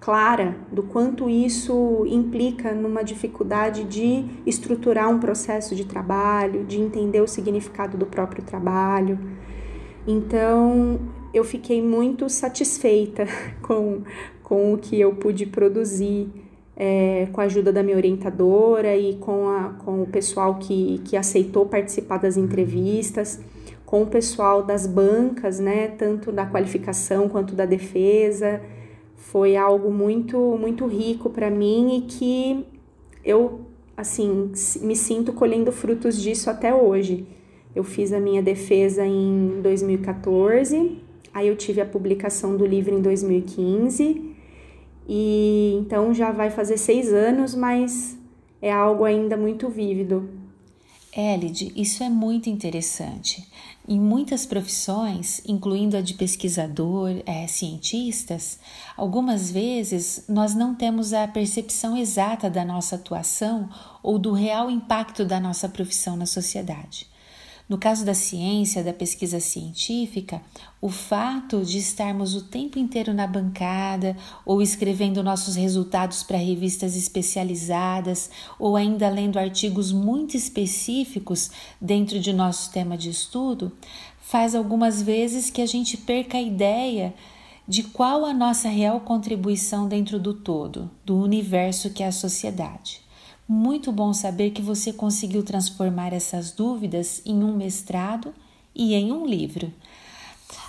clara 0.00 0.56
do 0.72 0.82
quanto 0.82 1.28
isso 1.28 2.04
implica 2.06 2.72
numa 2.72 3.02
dificuldade 3.02 3.84
de 3.84 4.24
estruturar 4.46 5.10
um 5.10 5.20
processo 5.20 5.74
de 5.74 5.84
trabalho, 5.84 6.64
de 6.64 6.80
entender 6.80 7.20
o 7.20 7.28
significado 7.28 7.98
do 7.98 8.06
próprio 8.06 8.42
trabalho. 8.42 9.18
Então, 10.06 10.98
eu 11.34 11.44
fiquei 11.44 11.82
muito 11.82 12.28
satisfeita 12.28 13.26
com, 13.60 14.02
com 14.42 14.72
o 14.72 14.78
que 14.78 14.98
eu 14.98 15.14
pude 15.14 15.44
produzir, 15.44 16.28
é, 16.74 17.28
com 17.32 17.42
a 17.42 17.44
ajuda 17.44 17.70
da 17.70 17.82
minha 17.82 17.96
orientadora 17.96 18.96
e 18.96 19.16
com, 19.16 19.48
a, 19.50 19.74
com 19.84 20.02
o 20.02 20.06
pessoal 20.06 20.54
que, 20.54 20.98
que 21.04 21.14
aceitou 21.14 21.66
participar 21.66 22.16
das 22.16 22.38
entrevistas, 22.38 23.38
com 23.90 24.04
o 24.04 24.06
pessoal 24.06 24.62
das 24.62 24.86
bancas, 24.86 25.58
né, 25.58 25.88
tanto 25.88 26.30
da 26.30 26.46
qualificação 26.46 27.28
quanto 27.28 27.56
da 27.56 27.66
defesa 27.66 28.62
foi 29.16 29.56
algo 29.56 29.90
muito 29.92 30.56
muito 30.58 30.86
rico 30.86 31.28
para 31.28 31.50
mim 31.50 31.98
e 31.98 32.00
que 32.02 32.66
eu 33.24 33.60
assim 33.96 34.52
me 34.80 34.96
sinto 34.96 35.32
colhendo 35.32 35.70
frutos 35.70 36.20
disso 36.20 36.48
até 36.48 36.72
hoje. 36.72 37.26
Eu 37.74 37.84
fiz 37.84 38.12
a 38.12 38.18
minha 38.18 38.42
defesa 38.42 39.04
em 39.04 39.60
2014, 39.62 40.98
aí 41.32 41.46
eu 41.46 41.54
tive 41.54 41.80
a 41.80 41.86
publicação 41.86 42.56
do 42.56 42.66
livro 42.66 42.96
em 42.96 43.02
2015 43.02 44.34
e 45.08 45.76
então 45.80 46.14
já 46.14 46.32
vai 46.32 46.50
fazer 46.50 46.78
seis 46.78 47.12
anos, 47.12 47.54
mas 47.54 48.16
é 48.62 48.72
algo 48.72 49.04
ainda 49.04 49.36
muito 49.36 49.68
vívido. 49.68 50.28
Elide, 51.16 51.72
isso 51.76 52.02
é 52.02 52.08
muito 52.08 52.48
interessante. 52.48 53.46
Em 53.92 53.98
muitas 53.98 54.46
profissões, 54.46 55.42
incluindo 55.44 55.96
a 55.96 56.00
de 56.00 56.14
pesquisador, 56.14 57.10
é, 57.26 57.48
cientistas, 57.48 58.60
algumas 58.96 59.50
vezes 59.50 60.26
nós 60.28 60.54
não 60.54 60.76
temos 60.76 61.12
a 61.12 61.26
percepção 61.26 61.96
exata 61.96 62.48
da 62.48 62.64
nossa 62.64 62.94
atuação 62.94 63.68
ou 64.00 64.16
do 64.16 64.32
real 64.32 64.70
impacto 64.70 65.24
da 65.24 65.40
nossa 65.40 65.68
profissão 65.68 66.14
na 66.14 66.24
sociedade. 66.24 67.09
No 67.70 67.78
caso 67.78 68.04
da 68.04 68.14
ciência, 68.14 68.82
da 68.82 68.92
pesquisa 68.92 69.38
científica, 69.38 70.42
o 70.80 70.88
fato 70.88 71.64
de 71.64 71.78
estarmos 71.78 72.34
o 72.34 72.42
tempo 72.42 72.80
inteiro 72.80 73.14
na 73.14 73.28
bancada 73.28 74.16
ou 74.44 74.60
escrevendo 74.60 75.22
nossos 75.22 75.54
resultados 75.54 76.24
para 76.24 76.36
revistas 76.36 76.96
especializadas 76.96 78.28
ou 78.58 78.74
ainda 78.74 79.08
lendo 79.08 79.38
artigos 79.38 79.92
muito 79.92 80.36
específicos 80.36 81.52
dentro 81.80 82.18
de 82.18 82.32
nosso 82.32 82.72
tema 82.72 82.98
de 82.98 83.08
estudo 83.08 83.70
faz 84.18 84.56
algumas 84.56 85.00
vezes 85.00 85.48
que 85.48 85.62
a 85.62 85.66
gente 85.66 85.96
perca 85.96 86.38
a 86.38 86.42
ideia 86.42 87.14
de 87.68 87.84
qual 87.84 88.24
a 88.24 88.34
nossa 88.34 88.68
real 88.68 88.98
contribuição 88.98 89.86
dentro 89.86 90.18
do 90.18 90.34
todo, 90.34 90.90
do 91.06 91.16
universo 91.16 91.90
que 91.90 92.02
é 92.02 92.08
a 92.08 92.12
sociedade. 92.12 93.00
Muito 93.52 93.90
bom 93.90 94.12
saber 94.12 94.52
que 94.52 94.62
você 94.62 94.92
conseguiu 94.92 95.42
transformar 95.42 96.12
essas 96.12 96.52
dúvidas 96.52 97.20
em 97.26 97.42
um 97.42 97.56
mestrado 97.56 98.32
e 98.72 98.94
em 98.94 99.10
um 99.10 99.26
livro. 99.26 99.72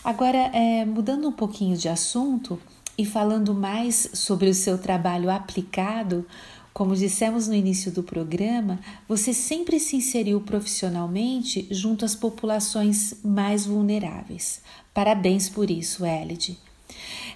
Agora, 0.03 0.49
é, 0.51 0.83
mudando 0.83 1.27
um 1.27 1.31
pouquinho 1.31 1.77
de 1.77 1.87
assunto 1.87 2.59
e 2.97 3.05
falando 3.05 3.53
mais 3.53 4.09
sobre 4.15 4.49
o 4.49 4.53
seu 4.55 4.79
trabalho 4.79 5.29
aplicado, 5.29 6.25
como 6.73 6.95
dissemos 6.95 7.47
no 7.47 7.53
início 7.53 7.91
do 7.91 8.01
programa, 8.01 8.79
você 9.07 9.31
sempre 9.31 9.79
se 9.79 9.97
inseriu 9.97 10.41
profissionalmente 10.41 11.67
junto 11.69 12.03
às 12.03 12.15
populações 12.15 13.13
mais 13.23 13.63
vulneráveis. 13.63 14.59
Parabéns 14.91 15.47
por 15.47 15.69
isso, 15.69 16.03
Elide. 16.03 16.57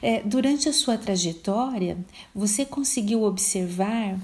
É, 0.01 0.23
durante 0.23 0.67
a 0.67 0.73
sua 0.73 0.97
trajetória, 0.97 1.99
você 2.33 2.65
conseguiu 2.65 3.21
observar 3.21 4.19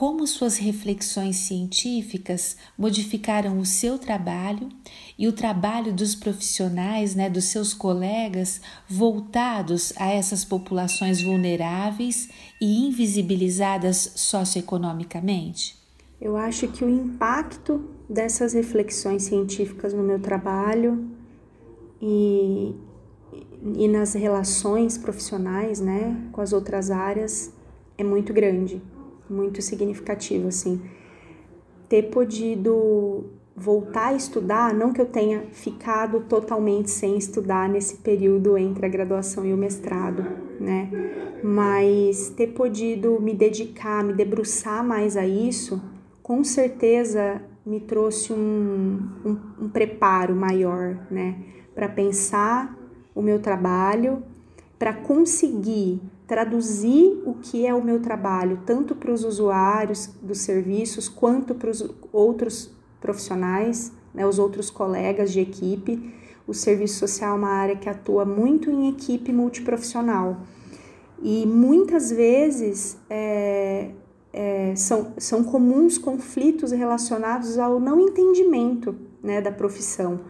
como 0.00 0.26
suas 0.26 0.56
reflexões 0.56 1.36
científicas 1.36 2.56
modificaram 2.78 3.58
o 3.58 3.66
seu 3.66 3.98
trabalho 3.98 4.70
e 5.18 5.28
o 5.28 5.32
trabalho 5.34 5.92
dos 5.92 6.14
profissionais, 6.14 7.14
né, 7.14 7.28
dos 7.28 7.44
seus 7.44 7.74
colegas, 7.74 8.62
voltados 8.88 9.92
a 9.98 10.08
essas 10.08 10.42
populações 10.42 11.20
vulneráveis 11.20 12.30
e 12.58 12.86
invisibilizadas 12.86 14.14
socioeconomicamente? 14.16 15.76
Eu 16.18 16.34
acho 16.34 16.66
que 16.68 16.82
o 16.82 16.88
impacto 16.88 17.84
dessas 18.08 18.54
reflexões 18.54 19.24
científicas 19.24 19.92
no 19.92 20.02
meu 20.02 20.18
trabalho 20.18 21.10
e, 22.00 22.74
e 23.76 23.86
nas 23.86 24.14
relações 24.14 24.96
profissionais, 24.96 25.78
né, 25.78 26.16
com 26.32 26.40
as 26.40 26.54
outras 26.54 26.90
áreas 26.90 27.52
é 27.98 28.02
muito 28.02 28.32
grande 28.32 28.80
muito 29.30 29.62
significativo, 29.62 30.48
assim. 30.48 30.80
Ter 31.88 32.10
podido 32.10 33.24
voltar 33.56 34.08
a 34.08 34.14
estudar, 34.14 34.72
não 34.72 34.92
que 34.92 35.00
eu 35.00 35.06
tenha 35.06 35.42
ficado 35.52 36.20
totalmente 36.20 36.90
sem 36.90 37.16
estudar 37.18 37.68
nesse 37.68 37.98
período 37.98 38.56
entre 38.56 38.86
a 38.86 38.88
graduação 38.88 39.44
e 39.44 39.52
o 39.52 39.56
mestrado, 39.56 40.24
né? 40.58 40.90
Mas 41.42 42.30
ter 42.30 42.48
podido 42.48 43.20
me 43.20 43.34
dedicar, 43.34 44.02
me 44.02 44.14
debruçar 44.14 44.84
mais 44.84 45.16
a 45.16 45.26
isso, 45.26 45.82
com 46.22 46.42
certeza 46.42 47.42
me 47.66 47.80
trouxe 47.80 48.32
um, 48.32 48.98
um, 49.24 49.64
um 49.64 49.68
preparo 49.68 50.34
maior, 50.34 51.06
né? 51.10 51.36
Para 51.74 51.88
pensar 51.88 52.76
o 53.14 53.20
meu 53.20 53.40
trabalho, 53.40 54.22
para 54.78 54.94
conseguir 54.94 56.00
traduzir 56.30 57.20
o 57.26 57.34
que 57.34 57.66
é 57.66 57.74
o 57.74 57.82
meu 57.82 58.00
trabalho, 58.00 58.60
tanto 58.64 58.94
para 58.94 59.10
os 59.10 59.24
usuários 59.24 60.06
dos 60.22 60.38
serviços 60.38 61.08
quanto 61.08 61.56
para 61.56 61.68
os 61.68 61.84
outros 62.12 62.70
profissionais, 63.00 63.90
né, 64.14 64.24
os 64.24 64.38
outros 64.38 64.70
colegas 64.70 65.32
de 65.32 65.40
equipe. 65.40 66.14
O 66.46 66.54
serviço 66.54 67.00
social 67.00 67.34
é 67.34 67.36
uma 67.36 67.48
área 67.48 67.74
que 67.74 67.88
atua 67.88 68.24
muito 68.24 68.70
em 68.70 68.90
equipe 68.90 69.32
multiprofissional 69.32 70.42
e 71.20 71.44
muitas 71.46 72.12
vezes 72.12 72.96
é, 73.10 73.90
é, 74.32 74.72
são, 74.76 75.12
são 75.18 75.42
comuns 75.42 75.98
conflitos 75.98 76.70
relacionados 76.70 77.58
ao 77.58 77.80
não 77.80 77.98
entendimento 77.98 78.94
né, 79.20 79.40
da 79.40 79.50
profissão. 79.50 80.20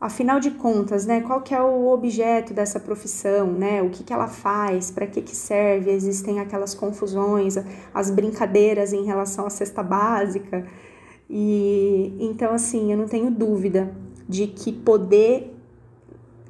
Afinal 0.00 0.40
de 0.40 0.52
contas, 0.52 1.04
né, 1.04 1.20
qual 1.20 1.42
que 1.42 1.54
é 1.54 1.60
o 1.60 1.88
objeto 1.88 2.54
dessa 2.54 2.80
profissão, 2.80 3.52
né, 3.52 3.82
o 3.82 3.90
que, 3.90 4.02
que 4.02 4.14
ela 4.14 4.28
faz, 4.28 4.90
para 4.90 5.06
que, 5.06 5.20
que 5.20 5.36
serve, 5.36 5.90
existem 5.90 6.40
aquelas 6.40 6.74
confusões, 6.74 7.56
as 7.92 8.10
brincadeiras 8.10 8.94
em 8.94 9.04
relação 9.04 9.46
à 9.46 9.50
cesta 9.50 9.82
básica. 9.82 10.66
E 11.28 12.16
então, 12.18 12.54
assim, 12.54 12.90
eu 12.90 12.96
não 12.96 13.06
tenho 13.06 13.30
dúvida 13.30 13.94
de 14.26 14.46
que 14.46 14.72
poder 14.72 15.54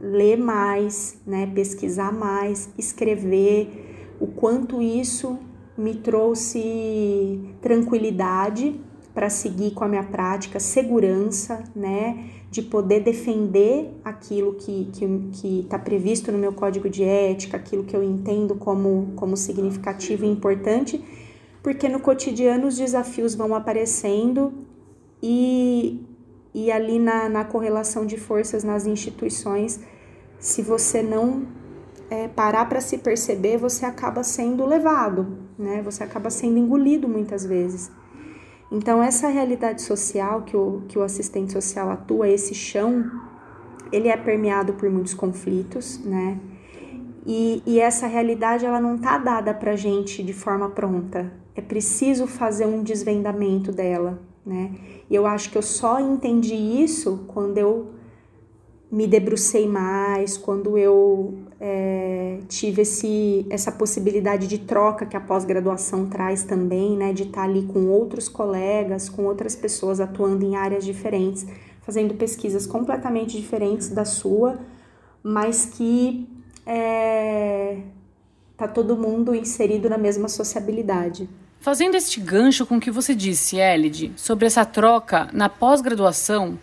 ler 0.00 0.36
mais, 0.36 1.18
né, 1.26 1.50
pesquisar 1.52 2.12
mais, 2.12 2.70
escrever, 2.78 4.14
o 4.20 4.28
quanto 4.28 4.80
isso 4.80 5.36
me 5.76 5.96
trouxe 5.96 7.40
tranquilidade 7.60 8.80
para 9.12 9.28
seguir 9.28 9.72
com 9.72 9.82
a 9.82 9.88
minha 9.88 10.04
prática, 10.04 10.60
segurança, 10.60 11.64
né, 11.74 12.39
de 12.50 12.62
poder 12.62 13.00
defender 13.00 13.92
aquilo 14.04 14.54
que 14.54 14.90
está 15.62 15.78
tá 15.78 15.84
previsto 15.84 16.32
no 16.32 16.38
meu 16.38 16.52
código 16.52 16.90
de 16.90 17.04
ética, 17.04 17.56
aquilo 17.56 17.84
que 17.84 17.94
eu 17.94 18.02
entendo 18.02 18.56
como, 18.56 19.12
como 19.14 19.36
significativo 19.36 20.24
e 20.24 20.28
importante, 20.28 21.02
porque 21.62 21.88
no 21.88 22.00
cotidiano 22.00 22.66
os 22.66 22.76
desafios 22.76 23.36
vão 23.36 23.54
aparecendo 23.54 24.52
e, 25.22 26.04
e 26.52 26.72
ali 26.72 26.98
na, 26.98 27.28
na 27.28 27.44
correlação 27.44 28.04
de 28.04 28.16
forças 28.16 28.64
nas 28.64 28.84
instituições, 28.84 29.78
se 30.40 30.60
você 30.60 31.02
não 31.02 31.46
é, 32.10 32.26
parar 32.26 32.64
para 32.68 32.80
se 32.80 32.98
perceber, 32.98 33.58
você 33.58 33.86
acaba 33.86 34.24
sendo 34.24 34.66
levado, 34.66 35.38
né? 35.56 35.80
Você 35.82 36.02
acaba 36.02 36.30
sendo 36.30 36.58
engolido 36.58 37.06
muitas 37.06 37.46
vezes. 37.46 37.92
Então, 38.70 39.02
essa 39.02 39.28
realidade 39.28 39.82
social 39.82 40.42
que 40.42 40.56
o, 40.56 40.82
que 40.88 40.98
o 40.98 41.02
assistente 41.02 41.52
social 41.52 41.90
atua, 41.90 42.28
esse 42.28 42.54
chão, 42.54 43.10
ele 43.90 44.08
é 44.08 44.16
permeado 44.16 44.74
por 44.74 44.88
muitos 44.88 45.12
conflitos, 45.12 45.98
né? 46.04 46.38
E, 47.26 47.62
e 47.66 47.80
essa 47.80 48.06
realidade, 48.06 48.64
ela 48.64 48.80
não 48.80 48.96
tá 48.96 49.18
dada 49.18 49.52
pra 49.52 49.74
gente 49.74 50.22
de 50.22 50.32
forma 50.32 50.68
pronta. 50.70 51.32
É 51.54 51.60
preciso 51.60 52.26
fazer 52.26 52.66
um 52.66 52.82
desvendamento 52.82 53.72
dela, 53.72 54.20
né? 54.46 54.72
E 55.10 55.14
eu 55.14 55.26
acho 55.26 55.50
que 55.50 55.58
eu 55.58 55.62
só 55.62 56.00
entendi 56.00 56.54
isso 56.54 57.24
quando 57.26 57.58
eu 57.58 57.90
me 58.90 59.06
debrucei 59.06 59.68
mais, 59.68 60.36
quando 60.38 60.78
eu 60.78 61.38
é, 61.60 62.38
tive 62.48 62.82
esse, 62.82 63.46
essa 63.50 63.70
possibilidade 63.70 64.46
de 64.46 64.58
troca 64.58 65.04
que 65.04 65.16
a 65.16 65.20
pós-graduação 65.20 66.08
traz 66.08 66.42
também, 66.42 66.96
né, 66.96 67.12
de 67.12 67.24
estar 67.24 67.42
ali 67.42 67.64
com 67.64 67.86
outros 67.88 68.28
colegas, 68.28 69.10
com 69.10 69.26
outras 69.26 69.54
pessoas 69.54 70.00
atuando 70.00 70.44
em 70.44 70.56
áreas 70.56 70.84
diferentes, 70.84 71.46
fazendo 71.82 72.14
pesquisas 72.14 72.66
completamente 72.66 73.38
diferentes 73.38 73.90
da 73.90 74.06
sua, 74.06 74.58
mas 75.22 75.66
que 75.66 76.26
é, 76.64 77.78
tá 78.56 78.66
todo 78.66 78.96
mundo 78.96 79.34
inserido 79.34 79.90
na 79.90 79.98
mesma 79.98 80.28
sociabilidade. 80.28 81.28
Fazendo 81.60 81.94
este 81.94 82.20
gancho 82.20 82.64
com 82.64 82.78
o 82.78 82.80
que 82.80 82.90
você 82.90 83.14
disse, 83.14 83.58
Elide, 83.58 84.14
sobre 84.16 84.46
essa 84.46 84.64
troca 84.64 85.28
na 85.30 85.50
pós-graduação, 85.50 86.58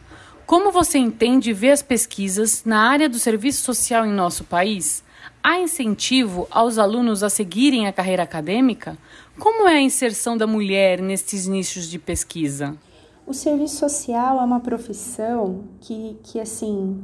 como 0.48 0.72
você 0.72 0.98
entende 0.98 1.50
e 1.50 1.54
vê 1.54 1.72
as 1.72 1.84
pesquisas 1.84 2.64
na 2.64 2.80
área 2.80 3.10
do 3.10 3.20
serviço 3.20 3.62
social 3.64 4.06
em 4.06 4.14
nosso 4.14 4.46
país? 4.46 5.04
Há 5.44 5.60
incentivo 5.60 6.48
aos 6.50 6.78
alunos 6.78 7.22
a 7.22 7.30
seguirem 7.30 7.86
a 7.86 7.92
carreira 7.92 8.24
acadêmica? 8.24 8.98
Como 9.38 9.68
é 9.68 9.76
a 9.76 9.82
inserção 9.82 10.38
da 10.38 10.48
mulher 10.48 11.02
nestes 11.02 11.48
nichos 11.48 11.90
de 11.90 12.00
pesquisa? 12.00 12.78
O 13.26 13.34
serviço 13.34 13.76
social 13.76 14.40
é 14.40 14.44
uma 14.46 14.62
profissão 14.62 15.66
que, 15.82 16.18
que 16.24 16.40
assim, 16.40 17.04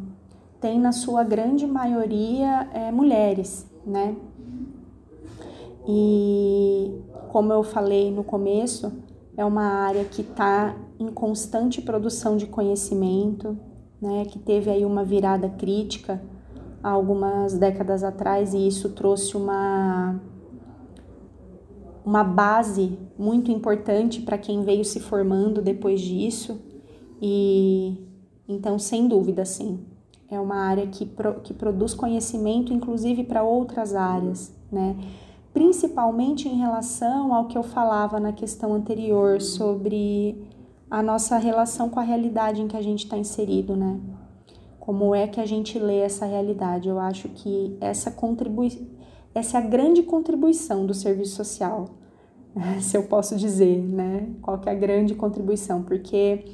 tem 0.62 0.80
na 0.80 0.94
sua 0.94 1.26
grande 1.26 1.68
maioria 1.68 2.70
é, 2.74 2.92
mulheres, 2.94 3.70
né? 3.86 4.16
E 5.86 6.98
como 7.28 7.52
eu 7.52 7.62
falei 7.62 8.10
no 8.10 8.24
começo, 8.24 8.90
é 9.36 9.44
uma 9.44 9.66
área 9.86 10.06
que 10.06 10.22
está 10.22 10.74
em 11.00 11.08
constante 11.08 11.82
produção 11.82 12.38
de 12.38 12.46
conhecimento, 12.46 13.58
né, 14.02 14.26
que 14.26 14.38
teve 14.38 14.70
aí 14.70 14.86
uma 14.86 15.04
virada 15.04 15.50
crítica 15.50 16.22
há 16.84 16.90
algumas 16.90 17.58
décadas 17.58 18.04
atrás 18.04 18.54
e 18.54 18.68
isso 18.68 18.90
trouxe 18.90 19.38
uma 19.38 20.20
uma 22.06 22.24
base 22.24 23.00
muito 23.18 23.50
importante 23.50 24.22
para 24.22 24.38
quem 24.38 24.62
veio 24.62 24.84
se 24.84 25.00
formando 25.00 25.62
depois 25.62 26.02
disso. 26.02 26.60
E 27.22 27.98
então 28.46 28.78
sem 28.78 29.08
dúvida 29.08 29.46
sim 29.46 29.80
é 30.30 30.38
uma 30.38 30.56
área 30.56 30.86
que, 30.88 31.06
pro, 31.06 31.36
que 31.36 31.54
produz 31.54 31.94
conhecimento 31.94 32.74
inclusive 32.74 33.24
para 33.24 33.44
outras 33.44 33.96
áreas 33.96 34.54
né. 34.74 34.98
Principalmente 35.54 36.50
em 36.50 36.58
relação 36.58 37.32
ao 37.32 37.46
que 37.46 37.56
eu 37.56 37.62
falava 37.62 38.20
na 38.20 38.34
questão 38.34 38.74
anterior 38.74 39.40
sobre 39.40 40.44
a 40.94 41.02
nossa 41.02 41.40
relação 41.40 41.90
com 41.90 42.00
a 42.00 42.04
realidade 42.04 42.62
em 42.62 42.68
que 42.68 42.78
a 42.78 42.82
gente 42.82 43.06
está 43.06 43.18
inserido, 43.18 43.76
né? 43.76 44.00
Como 44.80 45.16
é 45.16 45.26
que 45.26 45.40
a 45.40 45.46
gente 45.46 45.80
lê 45.80 46.02
essa 46.02 46.24
realidade? 46.24 46.88
Eu 46.88 47.00
acho 47.00 47.30
que 47.30 47.76
essa 47.82 48.12
contribui 48.12 48.94
essa 49.34 49.58
é 49.58 49.60
a 49.60 49.66
grande 49.66 50.04
contribuição 50.04 50.86
do 50.86 50.94
serviço 50.94 51.36
social, 51.36 51.90
se 52.80 52.96
eu 52.96 53.06
posso 53.06 53.36
dizer, 53.36 53.76
né? 53.82 54.30
Qual 54.40 54.60
que 54.60 54.70
é 54.70 54.72
a 54.72 54.76
grande 54.76 55.16
contribuição? 55.16 55.82
Porque 55.82 56.46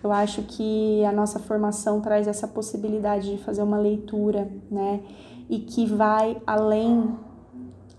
eu 0.00 0.12
acho 0.12 0.42
que 0.42 1.04
a 1.04 1.10
nossa 1.10 1.40
formação 1.40 2.00
traz 2.00 2.28
essa 2.28 2.46
possibilidade 2.46 3.36
de 3.36 3.42
fazer 3.42 3.64
uma 3.64 3.78
leitura, 3.78 4.48
né? 4.70 5.00
E 5.50 5.58
que 5.58 5.86
vai 5.86 6.40
além 6.46 7.16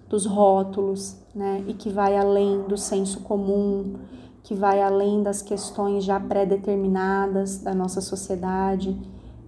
dos 0.08 0.26
rótulos, 0.26 1.17
né? 1.36 1.62
E 1.67 1.74
que 1.74 1.89
vai 1.89 2.15
além 2.15 2.62
do 2.69 2.78
senso 2.78 3.19
comum, 3.19 3.96
que 4.43 4.53
vai 4.53 4.82
além 4.82 5.23
das 5.23 5.41
questões 5.41 6.03
já 6.03 6.19
pré-determinadas 6.19 7.60
da 7.60 7.73
nossa 7.73 8.01
sociedade. 8.01 8.95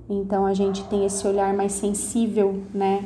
Então 0.10 0.46
a 0.46 0.54
gente 0.54 0.84
tem 0.86 1.06
esse 1.06 1.28
olhar 1.28 1.54
mais 1.54 1.74
sensível, 1.74 2.64
né, 2.74 3.06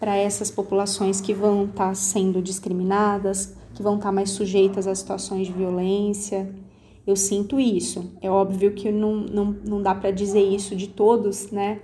para 0.00 0.16
essas 0.16 0.50
populações 0.50 1.20
que 1.20 1.32
vão 1.32 1.64
estar 1.64 1.88
tá 1.88 1.94
sendo 1.94 2.42
discriminadas, 2.42 3.56
que 3.72 3.82
vão 3.82 3.94
estar 3.94 4.08
tá 4.08 4.12
mais 4.12 4.30
sujeitas 4.30 4.88
a 4.88 4.94
situações 4.94 5.46
de 5.46 5.52
violência. 5.52 6.52
Eu 7.06 7.14
sinto 7.14 7.60
isso. 7.60 8.12
É 8.20 8.28
óbvio 8.28 8.72
que 8.72 8.90
não, 8.90 9.14
não, 9.14 9.44
não 9.64 9.82
dá 9.82 9.94
para 9.94 10.10
dizer 10.10 10.42
isso 10.42 10.74
de 10.74 10.88
todos, 10.88 11.52
né? 11.52 11.80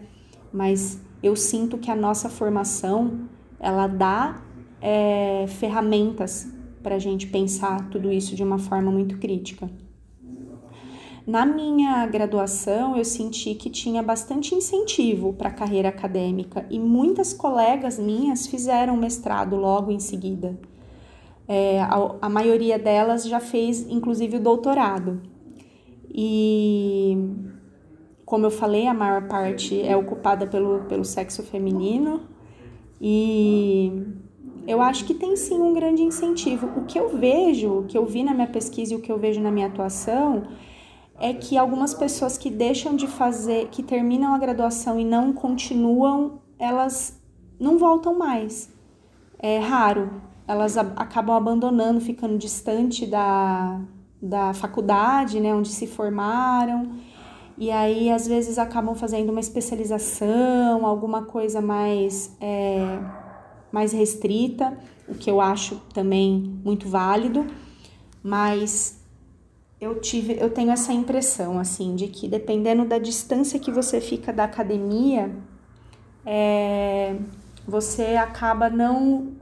Mas 0.53 1.01
eu 1.23 1.37
sinto 1.37 1.79
que 1.79 1.91
a 1.91 1.97
nossa 1.97 2.29
formação 2.29 3.29
ela 3.61 3.87
dá 3.87 4.43
é, 4.81 5.47
ferramentas 5.49 6.49
para 6.83 6.97
a 6.97 6.99
gente 6.99 7.27
pensar 7.27 7.89
tudo 7.91 8.13
isso 8.13 8.35
de 8.35 8.43
uma 8.43 8.59
forma 8.59 8.91
muito 8.91 9.19
crítica. 9.19 9.71
Na 11.27 11.45
minha 11.45 12.07
graduação, 12.07 12.97
eu 12.97 13.05
senti 13.05 13.55
que 13.55 13.69
tinha 13.69 14.03
bastante 14.03 14.55
incentivo 14.55 15.35
para 15.35 15.51
a 15.51 15.53
carreira 15.53 15.91
acadêmica 15.91 16.65
e 16.71 16.79
muitas 16.79 17.35
colegas 17.35 17.99
minhas 17.99 18.47
fizeram 18.47 18.97
mestrado 18.97 19.55
logo 19.55 19.91
em 19.91 20.01
seguida. 20.01 20.59
É, 21.47 21.83
a, 21.83 22.17
a 22.23 22.29
maioria 22.31 22.79
delas 22.79 23.27
já 23.27 23.41
fez, 23.41 23.87
inclusive, 23.91 24.39
o 24.39 24.41
doutorado. 24.41 25.21
E, 26.11 27.15
como 28.25 28.47
eu 28.47 28.51
falei, 28.51 28.87
a 28.87 28.95
maior 28.95 29.29
parte 29.29 29.81
é 29.83 29.95
ocupada 29.95 30.47
pelo, 30.47 30.85
pelo 30.85 31.05
sexo 31.05 31.43
feminino. 31.43 32.23
E 32.99 33.93
eu 34.69 34.83
acho 34.83 35.07
que 35.07 35.15
tem 35.15 35.35
sim 35.35 35.59
um 35.59 35.73
grande 35.73 36.03
incentivo. 36.03 36.67
O 36.77 36.85
que 36.85 37.01
eu 37.01 37.09
vejo, 37.17 37.79
o 37.79 37.85
que 37.85 37.97
eu 37.97 38.05
vi 38.05 38.23
na 38.23 38.35
minha 38.35 38.47
pesquisa 38.47 38.93
e 38.93 38.97
o 38.97 39.01
que 39.01 39.11
eu 39.11 39.19
vejo 39.19 39.41
na 39.41 39.51
minha 39.51 39.67
atuação 39.67 40.47
é 41.19 41.33
que 41.33 41.57
algumas 41.57 41.95
pessoas 41.95 42.37
que 42.37 42.51
deixam 42.51 42.95
de 42.95 43.07
fazer, 43.07 43.69
que 43.69 43.83
terminam 43.83 44.35
a 44.35 44.39
graduação 44.39 45.01
e 45.01 45.07
não 45.07 45.33
continuam, 45.33 46.43
elas 46.59 47.19
não 47.59 47.79
voltam 47.79 48.19
mais. 48.19 48.71
É 49.39 49.59
raro. 49.59 50.21
Elas 50.47 50.77
acabam 50.77 51.35
abandonando, 51.35 51.99
ficando 51.99 52.37
distante 52.37 53.07
da, 53.07 53.81
da 54.21 54.53
faculdade, 54.53 55.41
né, 55.41 55.55
onde 55.55 55.71
se 55.71 55.87
formaram. 55.87 56.93
E 57.57 57.71
aí, 57.71 58.11
às 58.11 58.27
vezes, 58.29 58.59
acabam 58.59 58.95
fazendo 58.95 59.31
uma 59.31 59.41
especialização, 59.41 60.85
alguma 60.85 61.23
coisa 61.23 61.63
mais. 61.63 62.37
É, 62.39 62.99
mais 63.73 63.93
restrita, 63.93 64.77
o 65.09 65.15
que 65.15 65.31
eu 65.31 65.41
acho 65.41 65.77
também 65.93 66.61
muito 66.65 66.89
válido, 66.89 67.47
mas 68.23 68.99
eu 69.81 70.01
tive, 70.01 70.37
eu 70.39 70.51
tenho 70.51 70.71
essa 70.71 70.93
impressão 70.93 71.59
assim 71.59 71.95
de 71.95 72.09
que 72.09 72.29
dependendo 72.29 72.85
da 72.85 72.99
distância 72.99 73.59
que 73.59 73.71
você 73.71 74.01
fica 74.01 74.33
da 74.33 74.45
academia, 74.45 75.31
é, 76.27 77.17
você 77.67 78.17
acaba 78.17 78.69
não 78.69 79.37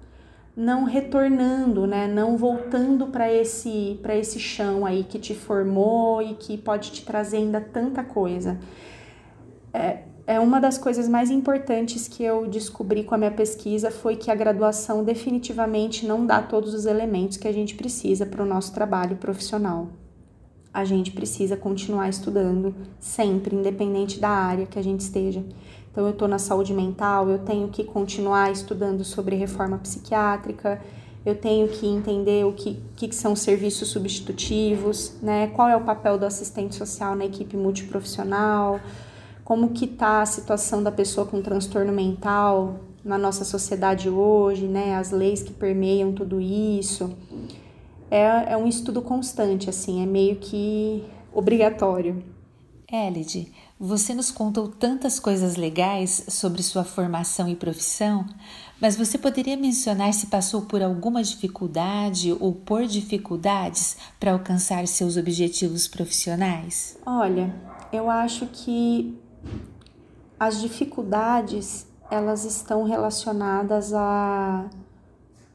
não 0.57 0.85
retornando, 0.85 1.87
né? 1.87 2.09
Não 2.09 2.37
voltando 2.39 3.09
para 3.09 3.31
esse 3.31 3.99
para 4.03 4.17
esse 4.17 4.41
chão 4.41 4.87
aí 4.87 5.05
que 5.05 5.19
te 5.19 5.35
formou 5.35 6.23
e 6.23 6.35
que 6.35 6.57
pode 6.57 6.93
te 6.93 7.05
trazer 7.05 7.39
ainda 7.39 7.61
tanta 7.61 8.03
coisa. 8.03 8.59
É, 9.73 10.05
é 10.27 10.41
uma 10.41 10.61
das 10.61 10.77
coisas 10.77 11.09
mais 11.09 11.31
importantes 11.31 12.09
que 12.09 12.25
eu 12.25 12.49
descobri 12.49 13.05
com 13.05 13.15
a 13.15 13.19
minha 13.19 13.31
pesquisa 13.31 13.93
foi 13.93 14.17
que 14.17 14.29
a 14.29 14.35
graduação 14.35 15.05
definitivamente 15.05 16.05
não 16.05 16.27
dá 16.27 16.43
todos 16.43 16.75
os 16.75 16.85
elementos 16.85 17.37
que 17.37 17.47
a 17.47 17.53
gente 17.53 17.77
precisa 17.77 18.27
para 18.27 18.43
o 18.43 18.47
nosso 18.47 18.75
trabalho 18.75 19.17
profissional. 19.17 19.89
A 20.75 20.85
gente 20.85 21.13
precisa 21.13 21.57
continuar 21.57 22.09
estudando 22.09 22.75
sempre, 22.99 23.55
independente 23.55 24.19
da 24.19 24.29
área 24.29 24.67
que 24.67 24.79
a 24.79 24.83
gente 24.83 25.01
esteja. 25.01 25.45
Então, 25.93 26.05
eu 26.05 26.11
estou 26.11 26.27
na 26.27 26.39
saúde 26.39 26.75
mental, 26.75 27.29
eu 27.31 27.39
tenho 27.39 27.69
que 27.69 27.85
continuar 27.85 28.51
estudando 28.51 29.05
sobre 29.05 29.37
reforma 29.37 29.79
psiquiátrica, 29.79 30.83
eu 31.25 31.35
tenho 31.35 31.69
que 31.69 31.87
entender 31.87 32.45
o 32.45 32.53
que, 32.53 32.83
que 32.97 33.15
são 33.15 33.35
serviços 33.35 33.89
substitutivos, 33.89 35.15
né? 35.23 35.47
Qual 35.49 35.69
é 35.69 35.77
o 35.77 35.81
papel 35.81 36.19
do 36.19 36.27
assistente 36.27 36.75
social 36.75 37.17
na 37.17 37.25
equipe 37.25 37.57
multiprofissional, 37.57 38.81
como 39.47 39.69
que 39.69 39.85
está 39.85 40.23
a 40.23 40.27
situação 40.27 40.83
da 40.83 40.91
pessoa 40.91 41.25
com 41.25 41.41
transtorno 41.41 41.93
mental 41.93 42.81
na 43.05 43.17
nossa 43.17 43.45
sociedade 43.45 44.11
hoje, 44.11 44.67
né? 44.67 44.97
As 44.97 45.13
leis 45.13 45.41
que 45.41 45.53
permeiam 45.53 46.13
tudo 46.13 46.41
isso. 46.41 47.17
É, 48.11 48.55
é 48.55 48.57
um 48.57 48.67
estudo 48.67 49.01
constante, 49.01 49.71
assim, 49.71 50.03
é 50.03 50.07
meio 50.07 50.35
que 50.35 51.05
obrigatório. 51.33 52.25
Elide, 52.91 53.53
você 53.79 54.15
nos 54.15 54.33
contou 54.33 54.67
tantas 54.67 55.21
coisas 55.21 55.55
legais 55.55 56.25
sobre 56.29 56.61
sua 56.61 56.83
formação 56.83 57.49
e 57.49 57.55
profissão, 57.55 58.27
mas 58.81 58.97
você 58.97 59.17
poderia 59.17 59.57
mencionar 59.57 60.13
se 60.13 60.27
passou 60.27 60.63
por 60.63 60.83
alguma 60.83 61.23
dificuldade 61.23 62.37
ou 62.41 62.53
por 62.53 62.85
dificuldades 62.85 63.97
para 64.19 64.33
alcançar 64.33 64.89
seus 64.89 65.17
objetivos 65.17 65.87
profissionais? 65.87 66.99
Olha, 67.07 67.55
eu 67.93 68.11
acho 68.11 68.47
que 68.47 69.17
as 70.39 70.61
dificuldades 70.61 71.87
elas 72.11 72.45
estão 72.45 72.85
relacionadas 72.85 73.93
a 73.93 74.67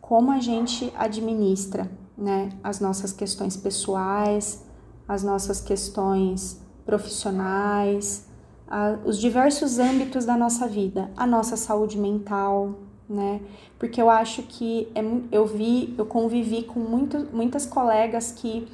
como 0.01 0.31
a 0.31 0.39
gente 0.39 0.91
administra, 0.97 1.89
né, 2.17 2.49
as 2.61 2.81
nossas 2.81 3.13
questões 3.13 3.55
pessoais, 3.55 4.65
as 5.07 5.23
nossas 5.23 5.61
questões 5.61 6.59
profissionais, 6.85 8.27
a, 8.67 8.97
os 9.05 9.17
diversos 9.17 9.79
âmbitos 9.79 10.25
da 10.25 10.35
nossa 10.35 10.67
vida, 10.67 11.09
a 11.15 11.25
nossa 11.25 11.55
saúde 11.55 11.97
mental, 11.97 12.75
né? 13.09 13.41
Porque 13.77 14.01
eu 14.01 14.09
acho 14.09 14.43
que 14.43 14.87
é, 14.95 15.01
eu 15.31 15.45
vi, 15.45 15.93
eu 15.97 16.05
convivi 16.05 16.63
com 16.63 16.79
muito, 16.79 17.27
muitas 17.33 17.65
colegas 17.65 18.31
que, 18.31 18.67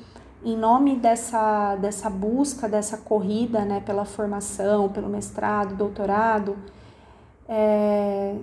em 0.43 0.55
nome 0.55 0.95
dessa, 0.95 1.75
dessa 1.77 2.09
busca, 2.09 2.69
dessa 2.69 2.97
corrida, 2.97 3.65
né, 3.65 3.81
pela 3.85 4.05
formação, 4.05 4.89
pelo 4.89 5.09
mestrado, 5.09 5.75
doutorado, 5.75 6.55
é, 7.49 8.35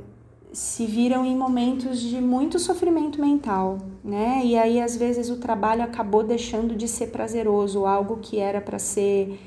se 0.52 0.86
viram 0.86 1.24
em 1.24 1.36
momentos 1.36 2.00
de 2.00 2.20
muito 2.20 2.58
sofrimento 2.58 3.20
mental, 3.20 3.78
né? 4.04 4.40
E 4.44 4.56
aí 4.56 4.80
às 4.80 4.96
vezes 4.96 5.28
o 5.28 5.36
trabalho 5.36 5.82
acabou 5.82 6.22
deixando 6.22 6.76
de 6.76 6.86
ser 6.86 7.08
prazeroso, 7.08 7.86
algo 7.86 8.18
que 8.18 8.38
era 8.38 8.60
para 8.60 8.78
ser 8.78 9.38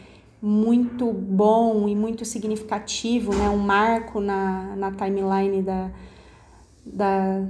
muito 0.42 1.12
bom 1.12 1.88
e 1.88 1.96
muito 1.96 2.24
significativo, 2.26 3.34
né? 3.34 3.50
um 3.50 3.58
marco 3.58 4.20
na, 4.20 4.76
na 4.76 4.92
timeline 4.92 5.62
da, 5.64 5.90
da, 6.86 7.44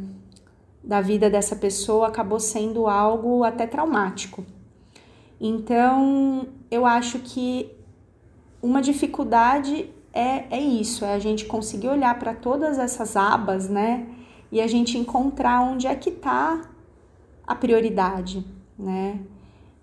da 0.83 1.01
vida 1.01 1.29
dessa 1.29 1.55
pessoa, 1.55 2.07
acabou 2.07 2.39
sendo 2.39 2.88
algo 2.88 3.43
até 3.43 3.67
traumático. 3.67 4.45
Então, 5.39 6.47
eu 6.69 6.86
acho 6.86 7.19
que 7.19 7.71
uma 8.62 8.82
dificuldade 8.82 9.89
é, 10.12 10.45
é 10.50 10.60
isso, 10.60 11.06
é 11.06 11.13
a 11.13 11.19
gente 11.19 11.45
conseguir 11.45 11.89
olhar 11.89 12.17
para 12.17 12.34
todas 12.34 12.80
essas 12.80 13.15
abas, 13.15 13.69
né? 13.69 14.08
E 14.52 14.60
a 14.60 14.67
gente 14.67 14.97
encontrar 14.97 15.62
onde 15.62 15.86
é 15.86 15.95
que 15.95 16.10
está 16.10 16.69
a 17.45 17.54
prioridade, 17.54 18.43
né? 18.78 19.19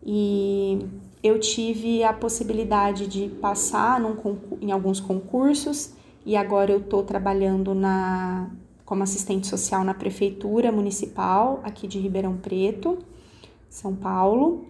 E 0.05 0.87
eu 1.23 1.39
tive 1.39 2.05
a 2.05 2.13
possibilidade 2.13 3.07
de 3.07 3.29
passar 3.29 4.01
num, 4.01 4.17
em 4.61 4.73
alguns 4.73 5.01
concursos 5.01 5.95
e 6.27 6.37
agora 6.37 6.73
eu 6.73 6.79
estou 6.79 7.03
trabalhando 7.03 7.75
na, 7.75 8.51
como 8.85 9.03
assistente 9.03 9.47
social 9.47 9.85
na 9.85 9.95
prefeitura 9.95 10.71
municipal 10.71 11.61
aqui 11.63 11.87
de 11.87 11.99
Ribeirão 11.99 12.37
Preto, 12.37 12.99
São 13.71 13.95
Paulo, 13.95 14.67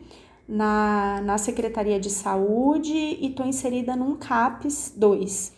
na, 0.49 1.21
na 1.23 1.39
Secretaria 1.39 1.99
de 1.99 2.11
Saúde 2.11 2.93
e 2.93 3.29
estou 3.29 3.47
inserida 3.47 3.97
num 3.97 4.17
CAPES 4.17 4.95
2. 4.97 5.53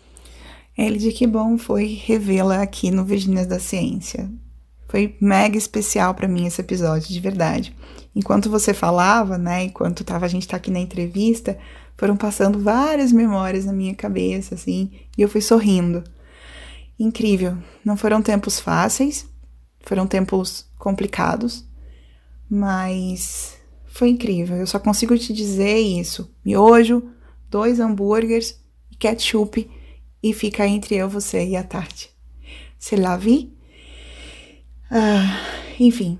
Elide, 0.78 1.12
que 1.12 1.26
bom 1.26 1.56
foi 1.56 2.00
revê-la 2.04 2.62
aqui 2.62 2.90
no 2.90 3.04
Virgínias 3.04 3.46
da 3.46 3.58
Ciência. 3.58 4.30
Foi 4.88 5.16
mega 5.20 5.56
especial 5.56 6.14
para 6.14 6.28
mim 6.28 6.46
esse 6.46 6.60
episódio, 6.60 7.08
de 7.08 7.20
verdade 7.20 7.74
enquanto 8.16 8.48
você 8.48 8.72
falava, 8.72 9.36
né, 9.36 9.64
enquanto 9.64 10.02
tava, 10.02 10.24
a 10.24 10.28
gente 10.28 10.48
tá 10.48 10.56
aqui 10.56 10.70
na 10.70 10.78
entrevista, 10.78 11.58
foram 11.98 12.16
passando 12.16 12.58
várias 12.58 13.12
memórias 13.12 13.66
na 13.66 13.74
minha 13.74 13.94
cabeça, 13.94 14.54
assim, 14.54 14.90
e 15.16 15.20
eu 15.20 15.28
fui 15.28 15.42
sorrindo. 15.42 16.02
Incrível. 16.98 17.58
Não 17.84 17.94
foram 17.94 18.22
tempos 18.22 18.58
fáceis, 18.58 19.28
foram 19.82 20.06
tempos 20.06 20.66
complicados, 20.78 21.68
mas 22.48 23.55
foi 23.96 24.10
incrível. 24.10 24.56
Eu 24.56 24.66
só 24.66 24.78
consigo 24.78 25.16
te 25.18 25.32
dizer 25.32 25.78
isso. 25.78 26.30
Miojo, 26.44 27.02
dois 27.50 27.80
hambúrgueres 27.80 28.60
ketchup 28.98 29.70
e 30.22 30.32
fica 30.32 30.66
entre 30.66 30.96
eu, 30.96 31.08
você 31.08 31.46
e 31.46 31.56
a 31.56 31.62
Tati. 31.62 32.10
Se 32.78 32.96
lá 32.96 33.16
vi? 33.16 33.56
Ah, 34.90 35.40
enfim, 35.78 36.18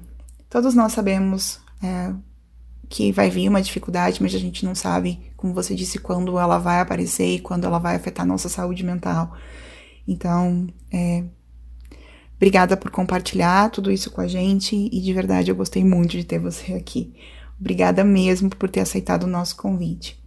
todos 0.48 0.74
nós 0.74 0.92
sabemos 0.92 1.60
é, 1.82 2.12
que 2.88 3.12
vai 3.12 3.30
vir 3.30 3.48
uma 3.48 3.62
dificuldade, 3.62 4.22
mas 4.22 4.34
a 4.34 4.38
gente 4.38 4.64
não 4.64 4.74
sabe, 4.74 5.20
como 5.36 5.54
você 5.54 5.74
disse, 5.74 5.98
quando 5.98 6.38
ela 6.38 6.58
vai 6.58 6.80
aparecer 6.80 7.36
e 7.36 7.40
quando 7.40 7.64
ela 7.64 7.78
vai 7.78 7.94
afetar 7.96 8.26
nossa 8.26 8.48
saúde 8.48 8.84
mental. 8.84 9.36
Então, 10.06 10.66
é, 10.92 11.24
obrigada 12.36 12.76
por 12.76 12.90
compartilhar 12.90 13.70
tudo 13.70 13.90
isso 13.90 14.10
com 14.10 14.20
a 14.20 14.26
gente 14.26 14.74
e 14.76 15.00
de 15.00 15.12
verdade 15.12 15.50
eu 15.50 15.56
gostei 15.56 15.84
muito 15.84 16.12
de 16.12 16.24
ter 16.24 16.38
você 16.38 16.74
aqui. 16.74 17.14
Obrigada 17.58 18.04
mesmo 18.04 18.50
por 18.50 18.68
ter 18.68 18.80
aceitado 18.80 19.24
o 19.24 19.28
nosso 19.28 19.56
convite. 19.56 20.22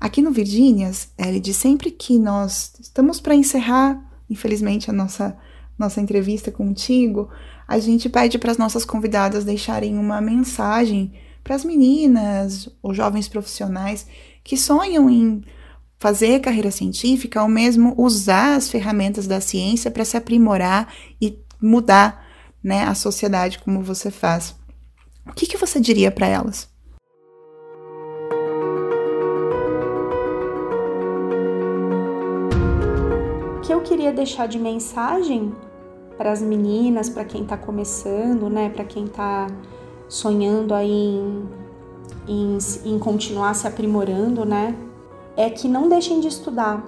Aqui 0.00 0.22
no 0.22 0.30
Virgínias, 0.30 1.08
Elide, 1.18 1.52
sempre 1.52 1.90
que 1.90 2.18
nós 2.18 2.72
estamos 2.80 3.20
para 3.20 3.34
encerrar, 3.34 4.00
infelizmente, 4.30 4.90
a 4.90 4.92
nossa, 4.92 5.36
nossa 5.76 6.00
entrevista 6.00 6.52
contigo, 6.52 7.28
a 7.66 7.78
gente 7.78 8.08
pede 8.08 8.38
para 8.38 8.52
as 8.52 8.58
nossas 8.58 8.84
convidadas 8.84 9.44
deixarem 9.44 9.98
uma 9.98 10.20
mensagem 10.20 11.12
para 11.42 11.56
as 11.56 11.64
meninas 11.64 12.68
ou 12.82 12.94
jovens 12.94 13.28
profissionais 13.28 14.06
que 14.44 14.56
sonham 14.56 15.10
em 15.10 15.42
fazer 15.98 16.40
carreira 16.40 16.70
científica 16.70 17.42
ou 17.42 17.48
mesmo 17.48 17.94
usar 17.96 18.54
as 18.56 18.70
ferramentas 18.70 19.26
da 19.26 19.40
ciência 19.40 19.90
para 19.90 20.04
se 20.04 20.16
aprimorar 20.16 20.92
e 21.20 21.38
mudar 21.60 22.24
né, 22.62 22.84
a 22.84 22.94
sociedade 22.94 23.58
como 23.58 23.82
você 23.82 24.10
faz. 24.10 24.54
O 25.28 25.34
que, 25.34 25.46
que 25.46 25.56
você 25.56 25.78
diria 25.80 26.10
para 26.10 26.26
elas? 26.26 26.68
O 33.56 33.60
que 33.60 33.72
eu 33.72 33.80
queria 33.82 34.12
deixar 34.12 34.48
de 34.48 34.58
mensagem 34.58 35.54
para 36.16 36.32
as 36.32 36.42
meninas, 36.42 37.08
para 37.08 37.24
quem 37.24 37.42
está 37.42 37.56
começando, 37.56 38.48
né, 38.50 38.70
para 38.70 38.84
quem 38.84 39.04
está 39.04 39.46
sonhando 40.08 40.74
aí 40.74 40.90
em, 40.90 41.48
em, 42.26 42.58
em 42.84 42.98
continuar 42.98 43.54
se 43.54 43.66
aprimorando, 43.68 44.44
né, 44.44 44.74
é 45.36 45.48
que 45.48 45.68
não 45.68 45.88
deixem 45.88 46.18
de 46.18 46.26
estudar, 46.26 46.84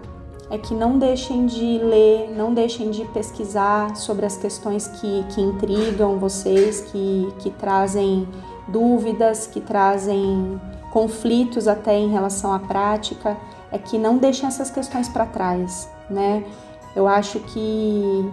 é 0.51 0.59
que 0.59 0.75
não 0.75 0.99
deixem 0.99 1.47
de 1.47 1.79
ler, 1.79 2.29
não 2.37 2.53
deixem 2.53 2.91
de 2.91 3.05
pesquisar 3.07 3.95
sobre 3.95 4.27
as 4.27 4.37
questões 4.37 4.89
que, 4.89 5.25
que 5.33 5.41
intrigam 5.41 6.19
vocês, 6.19 6.81
que, 6.81 7.29
que 7.39 7.51
trazem 7.51 8.29
dúvidas, 8.67 9.47
que 9.47 9.61
trazem 9.61 10.61
conflitos 10.91 11.69
até 11.69 11.97
em 11.97 12.11
relação 12.11 12.53
à 12.53 12.59
prática, 12.59 13.37
é 13.71 13.79
que 13.79 13.97
não 13.97 14.19
deixem 14.19 14.49
essas 14.49 14.71
questões 14.71 15.09
para 15.09 15.25
trás, 15.25 15.89
né? 16.11 16.45
Eu 16.97 17.07
acho 17.07 17.39
que 17.39 18.29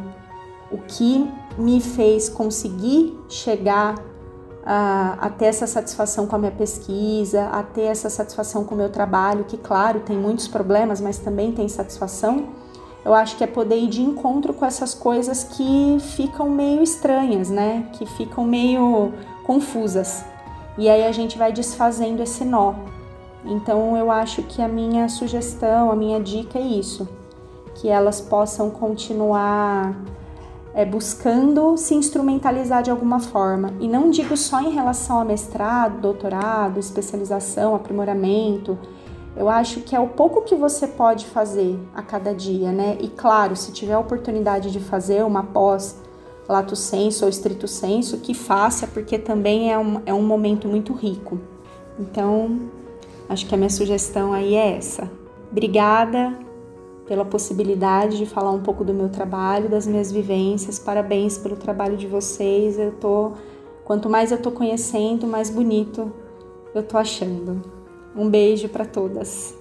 o 0.71 0.77
que 0.79 1.29
me 1.57 1.79
fez 1.79 2.27
conseguir 2.27 3.17
chegar 3.29 3.95
a, 4.69 5.17
a, 5.21 5.29
ter 5.29 5.45
essa 5.45 5.65
satisfação 5.65 6.27
com 6.27 6.35
a 6.35 6.39
minha 6.39 6.51
pesquisa, 6.51 7.45
a 7.45 7.63
ter 7.63 7.83
essa 7.83 8.09
satisfação 8.09 8.65
com 8.65 8.75
o 8.75 8.77
meu 8.77 8.89
trabalho, 8.89 9.45
que, 9.45 9.55
claro, 9.55 10.01
tem 10.01 10.17
muitos 10.17 10.45
problemas, 10.45 10.99
mas 10.99 11.17
também 11.17 11.53
tem 11.53 11.69
satisfação, 11.69 12.49
eu 13.05 13.13
acho 13.13 13.37
que 13.37 13.45
é 13.45 13.47
poder 13.47 13.77
ir 13.77 13.87
de 13.87 14.01
encontro 14.01 14.53
com 14.53 14.65
essas 14.65 14.93
coisas 14.93 15.41
que 15.45 15.97
ficam 16.17 16.49
meio 16.49 16.83
estranhas, 16.83 17.49
né? 17.49 17.87
Que 17.93 18.05
ficam 18.05 18.43
meio 18.43 19.13
confusas. 19.45 20.25
E 20.77 20.89
aí 20.89 21.05
a 21.05 21.13
gente 21.13 21.37
vai 21.37 21.53
desfazendo 21.53 22.21
esse 22.21 22.43
nó. 22.43 22.73
Então 23.45 23.95
eu 23.95 24.11
acho 24.11 24.43
que 24.43 24.61
a 24.61 24.67
minha 24.67 25.07
sugestão, 25.07 25.89
a 25.89 25.95
minha 25.95 26.19
dica 26.19 26.59
é 26.59 26.61
isso, 26.61 27.07
que 27.75 27.87
elas 27.87 28.19
possam 28.19 28.69
continuar 28.69 29.95
é, 30.77 30.85
buscando 30.85 31.75
se 31.75 31.95
instrumentalizar 31.95 32.83
de 32.83 32.91
alguma 32.91 33.19
forma. 33.19 33.73
E 33.79 33.87
não 33.87 34.11
digo 34.11 34.37
só 34.37 34.61
em 34.61 34.69
relação 34.69 35.19
a 35.19 35.25
mestrado, 35.25 35.99
doutorado, 35.99 36.79
especialização, 36.79 37.73
aprimoramento. 37.73 38.77
Eu 39.35 39.49
acho 39.49 39.81
que 39.81 39.95
é 39.95 39.99
o 39.99 40.09
pouco 40.09 40.43
que 40.43 40.53
você 40.53 40.85
pode 40.87 41.25
fazer 41.25 41.79
a 41.95 42.03
cada 42.03 42.31
dia, 42.31 42.71
né? 42.71 42.95
E 43.01 43.07
claro, 43.07 43.55
se 43.55 43.71
tiver 43.71 43.93
a 43.93 43.99
oportunidade 43.99 44.69
de 44.69 44.79
fazer 44.79 45.25
uma 45.25 45.41
pós 45.41 45.99
lato 46.47 46.75
senso 46.75 47.25
ou 47.25 47.29
estrito 47.29 47.67
senso, 47.67 48.19
que 48.19 48.35
faça, 48.35 48.85
porque 48.85 49.17
também 49.17 49.73
é 49.73 49.79
um, 49.79 50.01
é 50.05 50.13
um 50.13 50.21
momento 50.21 50.67
muito 50.67 50.93
rico. 50.93 51.39
Então, 51.99 52.69
acho 53.27 53.47
que 53.47 53.55
a 53.55 53.57
minha 53.57 53.69
sugestão 53.71 54.31
aí 54.31 54.53
é 54.53 54.77
essa. 54.77 55.09
Obrigada 55.51 56.37
pela 57.07 57.23
possibilidade 57.23 58.17
de 58.17 58.25
falar 58.25 58.51
um 58.51 58.61
pouco 58.61 58.83
do 58.83 58.93
meu 58.93 59.09
trabalho, 59.09 59.69
das 59.69 59.87
minhas 59.87 60.11
vivências. 60.11 60.77
Parabéns 60.77 61.37
pelo 61.37 61.55
trabalho 61.55 61.97
de 61.97 62.07
vocês. 62.07 62.77
Eu 62.77 62.91
tô 62.93 63.33
quanto 63.85 64.09
mais 64.09 64.31
eu 64.31 64.41
tô 64.41 64.51
conhecendo, 64.51 65.25
mais 65.25 65.49
bonito 65.49 66.11
eu 66.75 66.83
tô 66.83 66.97
achando. 66.97 67.61
Um 68.15 68.29
beijo 68.29 68.67
para 68.69 68.85
todas. 68.85 69.55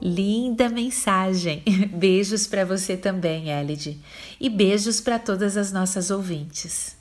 Linda 0.00 0.68
mensagem. 0.68 1.62
Beijos 1.92 2.46
para 2.46 2.64
você 2.64 2.96
também, 2.96 3.50
Elide. 3.50 4.00
E 4.40 4.48
beijos 4.48 5.00
para 5.00 5.18
todas 5.18 5.56
as 5.56 5.72
nossas 5.72 6.10
ouvintes. 6.10 6.96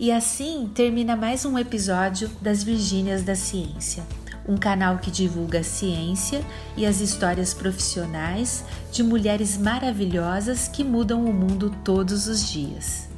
E 0.00 0.10
assim 0.10 0.66
termina 0.74 1.14
mais 1.14 1.44
um 1.44 1.58
episódio 1.58 2.30
das 2.40 2.62
Virgínias 2.62 3.22
da 3.22 3.34
Ciência, 3.34 4.02
um 4.48 4.56
canal 4.56 4.96
que 4.96 5.10
divulga 5.10 5.60
a 5.60 5.62
ciência 5.62 6.42
e 6.74 6.86
as 6.86 7.00
histórias 7.00 7.52
profissionais 7.52 8.64
de 8.90 9.02
mulheres 9.02 9.58
maravilhosas 9.58 10.68
que 10.68 10.82
mudam 10.82 11.26
o 11.26 11.34
mundo 11.34 11.76
todos 11.84 12.28
os 12.28 12.50
dias. 12.50 13.10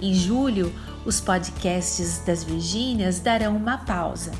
Em 0.00 0.14
julho, 0.14 0.72
os 1.04 1.20
podcasts 1.20 2.22
das 2.24 2.44
Virgínias 2.44 3.18
darão 3.18 3.56
uma 3.56 3.78
pausa. 3.78 4.30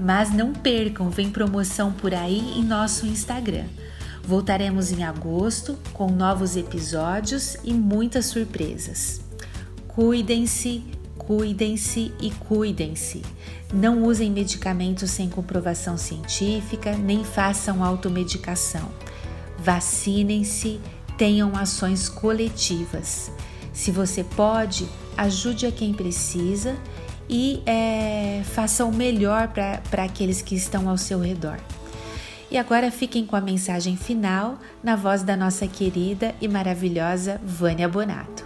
Mas 0.00 0.32
não 0.32 0.50
percam, 0.50 1.10
vem 1.10 1.28
promoção 1.28 1.92
por 1.92 2.14
aí 2.14 2.58
em 2.58 2.64
nosso 2.64 3.04
Instagram. 3.04 3.66
Voltaremos 4.22 4.90
em 4.90 5.04
agosto 5.04 5.78
com 5.92 6.10
novos 6.10 6.56
episódios 6.56 7.58
e 7.62 7.74
muitas 7.74 8.24
surpresas. 8.24 9.20
Cuidem-se, 9.86 10.82
cuidem-se 11.18 12.12
e 12.20 12.30
cuidem-se. 12.30 13.22
Não 13.72 14.04
usem 14.04 14.30
medicamentos 14.30 15.10
sem 15.10 15.28
comprovação 15.28 15.96
científica, 15.96 16.96
nem 16.96 17.24
façam 17.24 17.82
automedicação. 17.82 18.88
Vacinem-se, 19.58 20.80
tenham 21.16 21.56
ações 21.56 22.08
coletivas. 22.08 23.30
Se 23.72 23.90
você 23.90 24.22
pode, 24.22 24.88
ajude 25.16 25.66
a 25.66 25.72
quem 25.72 25.92
precisa 25.92 26.76
e 27.28 27.62
é, 27.66 28.42
faça 28.44 28.84
o 28.84 28.92
melhor 28.92 29.48
para 29.48 30.04
aqueles 30.04 30.42
que 30.42 30.54
estão 30.54 30.88
ao 30.88 30.98
seu 30.98 31.20
redor. 31.20 31.58
E 32.50 32.56
agora 32.56 32.90
fiquem 32.90 33.26
com 33.26 33.34
a 33.34 33.40
mensagem 33.40 33.96
final 33.96 34.58
na 34.82 34.94
voz 34.94 35.22
da 35.22 35.36
nossa 35.36 35.66
querida 35.66 36.34
e 36.40 36.46
maravilhosa 36.46 37.40
Vânia 37.42 37.88
Bonato. 37.88 38.43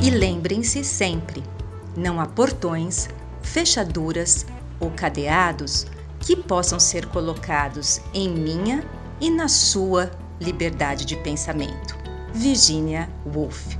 E 0.00 0.10
lembrem-se 0.10 0.84
sempre: 0.84 1.42
não 1.96 2.20
há 2.20 2.26
portões, 2.26 3.08
fechaduras 3.42 4.46
ou 4.78 4.90
cadeados 4.90 5.86
que 6.20 6.36
possam 6.36 6.78
ser 6.78 7.06
colocados 7.06 8.00
em 8.14 8.28
minha 8.28 8.84
e 9.20 9.30
na 9.30 9.48
sua 9.48 10.10
liberdade 10.40 11.04
de 11.04 11.16
pensamento. 11.16 11.96
Virginia 12.32 13.08
Woolf 13.26 13.76